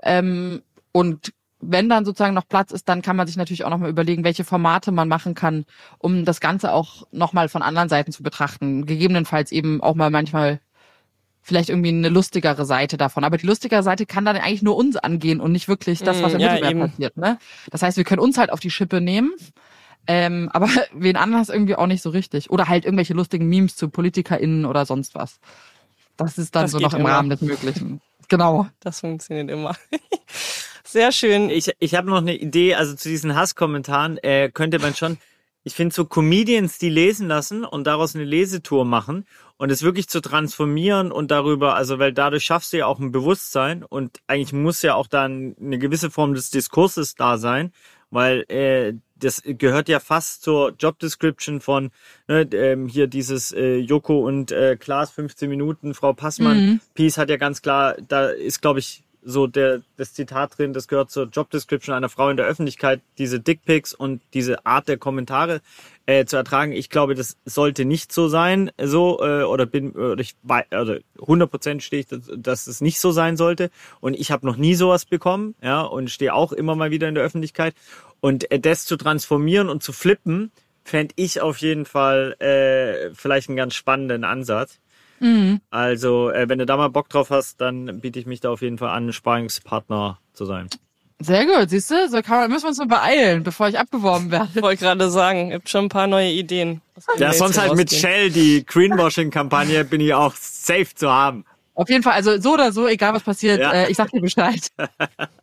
[0.02, 0.62] Ähm,
[0.92, 4.24] und wenn dann sozusagen noch Platz ist, dann kann man sich natürlich auch nochmal überlegen,
[4.24, 5.66] welche Formate man machen kann,
[5.98, 8.86] um das Ganze auch nochmal von anderen Seiten zu betrachten.
[8.86, 10.60] Gegebenenfalls eben auch mal manchmal
[11.42, 13.24] vielleicht irgendwie eine lustigere Seite davon.
[13.24, 16.34] Aber die lustigere Seite kann dann eigentlich nur uns angehen und nicht wirklich das, was
[16.34, 17.18] im ja, Mittelmeer passiert.
[17.18, 17.40] Ne?
[17.72, 19.32] Das heißt, wir können uns halt auf die Schippe nehmen
[20.08, 22.50] ähm, aber wen anders irgendwie auch nicht so richtig.
[22.50, 25.40] Oder halt irgendwelche lustigen Memes zu PolitikerInnen oder sonst was.
[26.16, 27.12] Das ist dann das so noch im immer.
[27.12, 28.02] Rahmen des Möglichen.
[28.28, 28.68] Genau.
[28.80, 29.76] Das funktioniert immer.
[30.84, 31.50] Sehr schön.
[31.50, 35.18] Ich, ich habe noch eine Idee, also zu diesen Hasskommentaren äh, könnte man schon,
[35.64, 39.26] ich finde so Comedians, die lesen lassen und daraus eine Lesetour machen
[39.58, 43.12] und es wirklich zu transformieren und darüber, also weil dadurch schaffst du ja auch ein
[43.12, 47.74] Bewusstsein und eigentlich muss ja auch dann eine gewisse Form des Diskurses da sein,
[48.10, 51.92] weil äh, das gehört ja fast zur Job Description von
[52.28, 56.58] ne, ähm, hier dieses äh, Joko und äh, Klaas 15 Minuten, Frau Passmann.
[56.58, 56.80] Mhm.
[56.94, 60.88] Peace hat ja ganz klar, da ist glaube ich so der das Zitat drin, das
[60.88, 64.98] gehört zur Job Description einer Frau in der Öffentlichkeit, diese Dickpics und diese Art der
[64.98, 65.60] Kommentare
[66.06, 66.72] äh, zu ertragen.
[66.72, 70.36] Ich glaube, das sollte nicht so sein, so äh, oder bin oder ich
[70.70, 73.70] also 100 stehe ich, dass, dass es nicht so sein sollte.
[74.00, 77.16] Und ich habe noch nie sowas bekommen, ja, und stehe auch immer mal wieder in
[77.16, 77.76] der Öffentlichkeit.
[78.20, 80.52] Und äh, das zu transformieren und zu flippen,
[80.84, 84.80] fände ich auf jeden Fall äh, vielleicht einen ganz spannenden Ansatz.
[85.20, 85.62] Mhm.
[85.70, 88.62] Also, äh, wenn du da mal Bock drauf hast, dann biete ich mich da auf
[88.62, 90.70] jeden Fall an, Sparingspartner zu sein.
[91.20, 94.30] Sehr gut, siehst du, so kann man, müssen wir uns mal beeilen, bevor ich abgeworben
[94.30, 94.50] werde.
[94.54, 96.82] Ich wollte gerade sagen, ihr habt schon ein paar neue Ideen.
[97.18, 101.44] Ja, sonst halt mit Shell, die Greenwashing-Kampagne, bin ich auch safe zu haben.
[101.74, 103.72] Auf jeden Fall, also so oder so, egal was passiert, ja.
[103.72, 104.68] äh, ich sag dir Bescheid.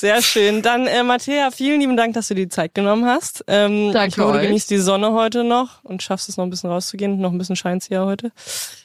[0.00, 0.62] Sehr schön.
[0.62, 3.44] Dann, äh, Matthäa, vielen lieben Dank, dass du die Zeit genommen hast.
[3.48, 4.42] Ähm, Danke ich hoffe, euch.
[4.42, 7.20] du genießt die Sonne heute noch und schaffst es noch ein bisschen rauszugehen.
[7.20, 8.30] Noch ein bisschen scheint's hier heute.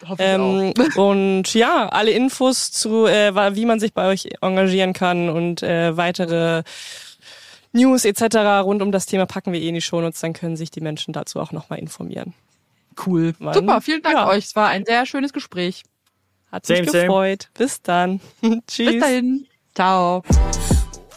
[0.08, 0.98] Hoffe ähm, ich auch.
[1.12, 5.96] und ja, alle Infos zu, äh, wie man sich bei euch engagieren kann und äh,
[5.96, 6.64] weitere
[7.74, 8.64] News etc.
[8.64, 11.14] rund um das Thema packen wir eh in die Shownotes, dann können sich die Menschen
[11.14, 12.34] dazu auch nochmal informieren.
[13.06, 13.34] Cool.
[13.40, 13.54] Mann.
[13.54, 14.28] Super, vielen Dank ja.
[14.28, 14.46] euch.
[14.46, 15.84] Es war ein sehr schönes Gespräch.
[16.52, 17.50] Hat same, mich gefreut.
[17.56, 17.66] Same.
[17.66, 18.22] Bis dann.
[18.68, 18.94] Tschüss.
[18.94, 19.48] Bis dahin.
[19.76, 20.24] Ciao.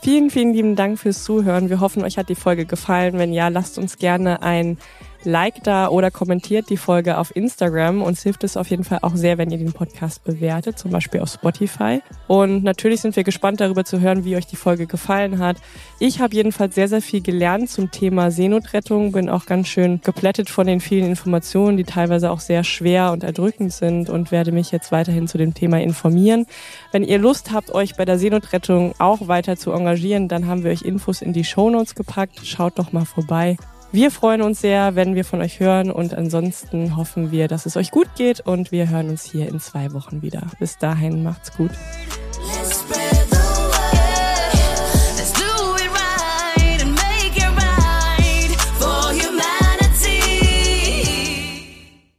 [0.02, 1.68] Vielen, vielen lieben Dank fürs Zuhören.
[1.68, 3.18] Wir hoffen, euch hat die Folge gefallen.
[3.18, 4.78] Wenn ja, lasst uns gerne ein
[5.26, 8.00] Like da oder kommentiert die Folge auf Instagram.
[8.00, 11.20] Uns hilft es auf jeden Fall auch sehr, wenn ihr den Podcast bewertet, zum Beispiel
[11.20, 12.00] auf Spotify.
[12.28, 15.58] Und natürlich sind wir gespannt darüber zu hören, wie euch die Folge gefallen hat.
[15.98, 20.48] Ich habe jedenfalls sehr, sehr viel gelernt zum Thema Seenotrettung, bin auch ganz schön geplättet
[20.48, 24.70] von den vielen Informationen, die teilweise auch sehr schwer und erdrückend sind und werde mich
[24.70, 26.46] jetzt weiterhin zu dem Thema informieren.
[26.92, 30.70] Wenn ihr Lust habt, euch bei der Seenotrettung auch weiter zu engagieren, dann haben wir
[30.70, 32.46] euch Infos in die Show Notes gepackt.
[32.46, 33.56] Schaut doch mal vorbei.
[33.96, 37.78] Wir freuen uns sehr, wenn wir von euch hören und ansonsten hoffen wir, dass es
[37.78, 40.48] euch gut geht und wir hören uns hier in zwei Wochen wieder.
[40.58, 41.70] Bis dahin, macht's gut.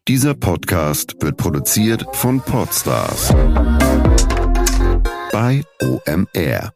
[0.08, 3.36] Dieser Podcast wird produziert von Podstars
[5.32, 6.72] bei OMR.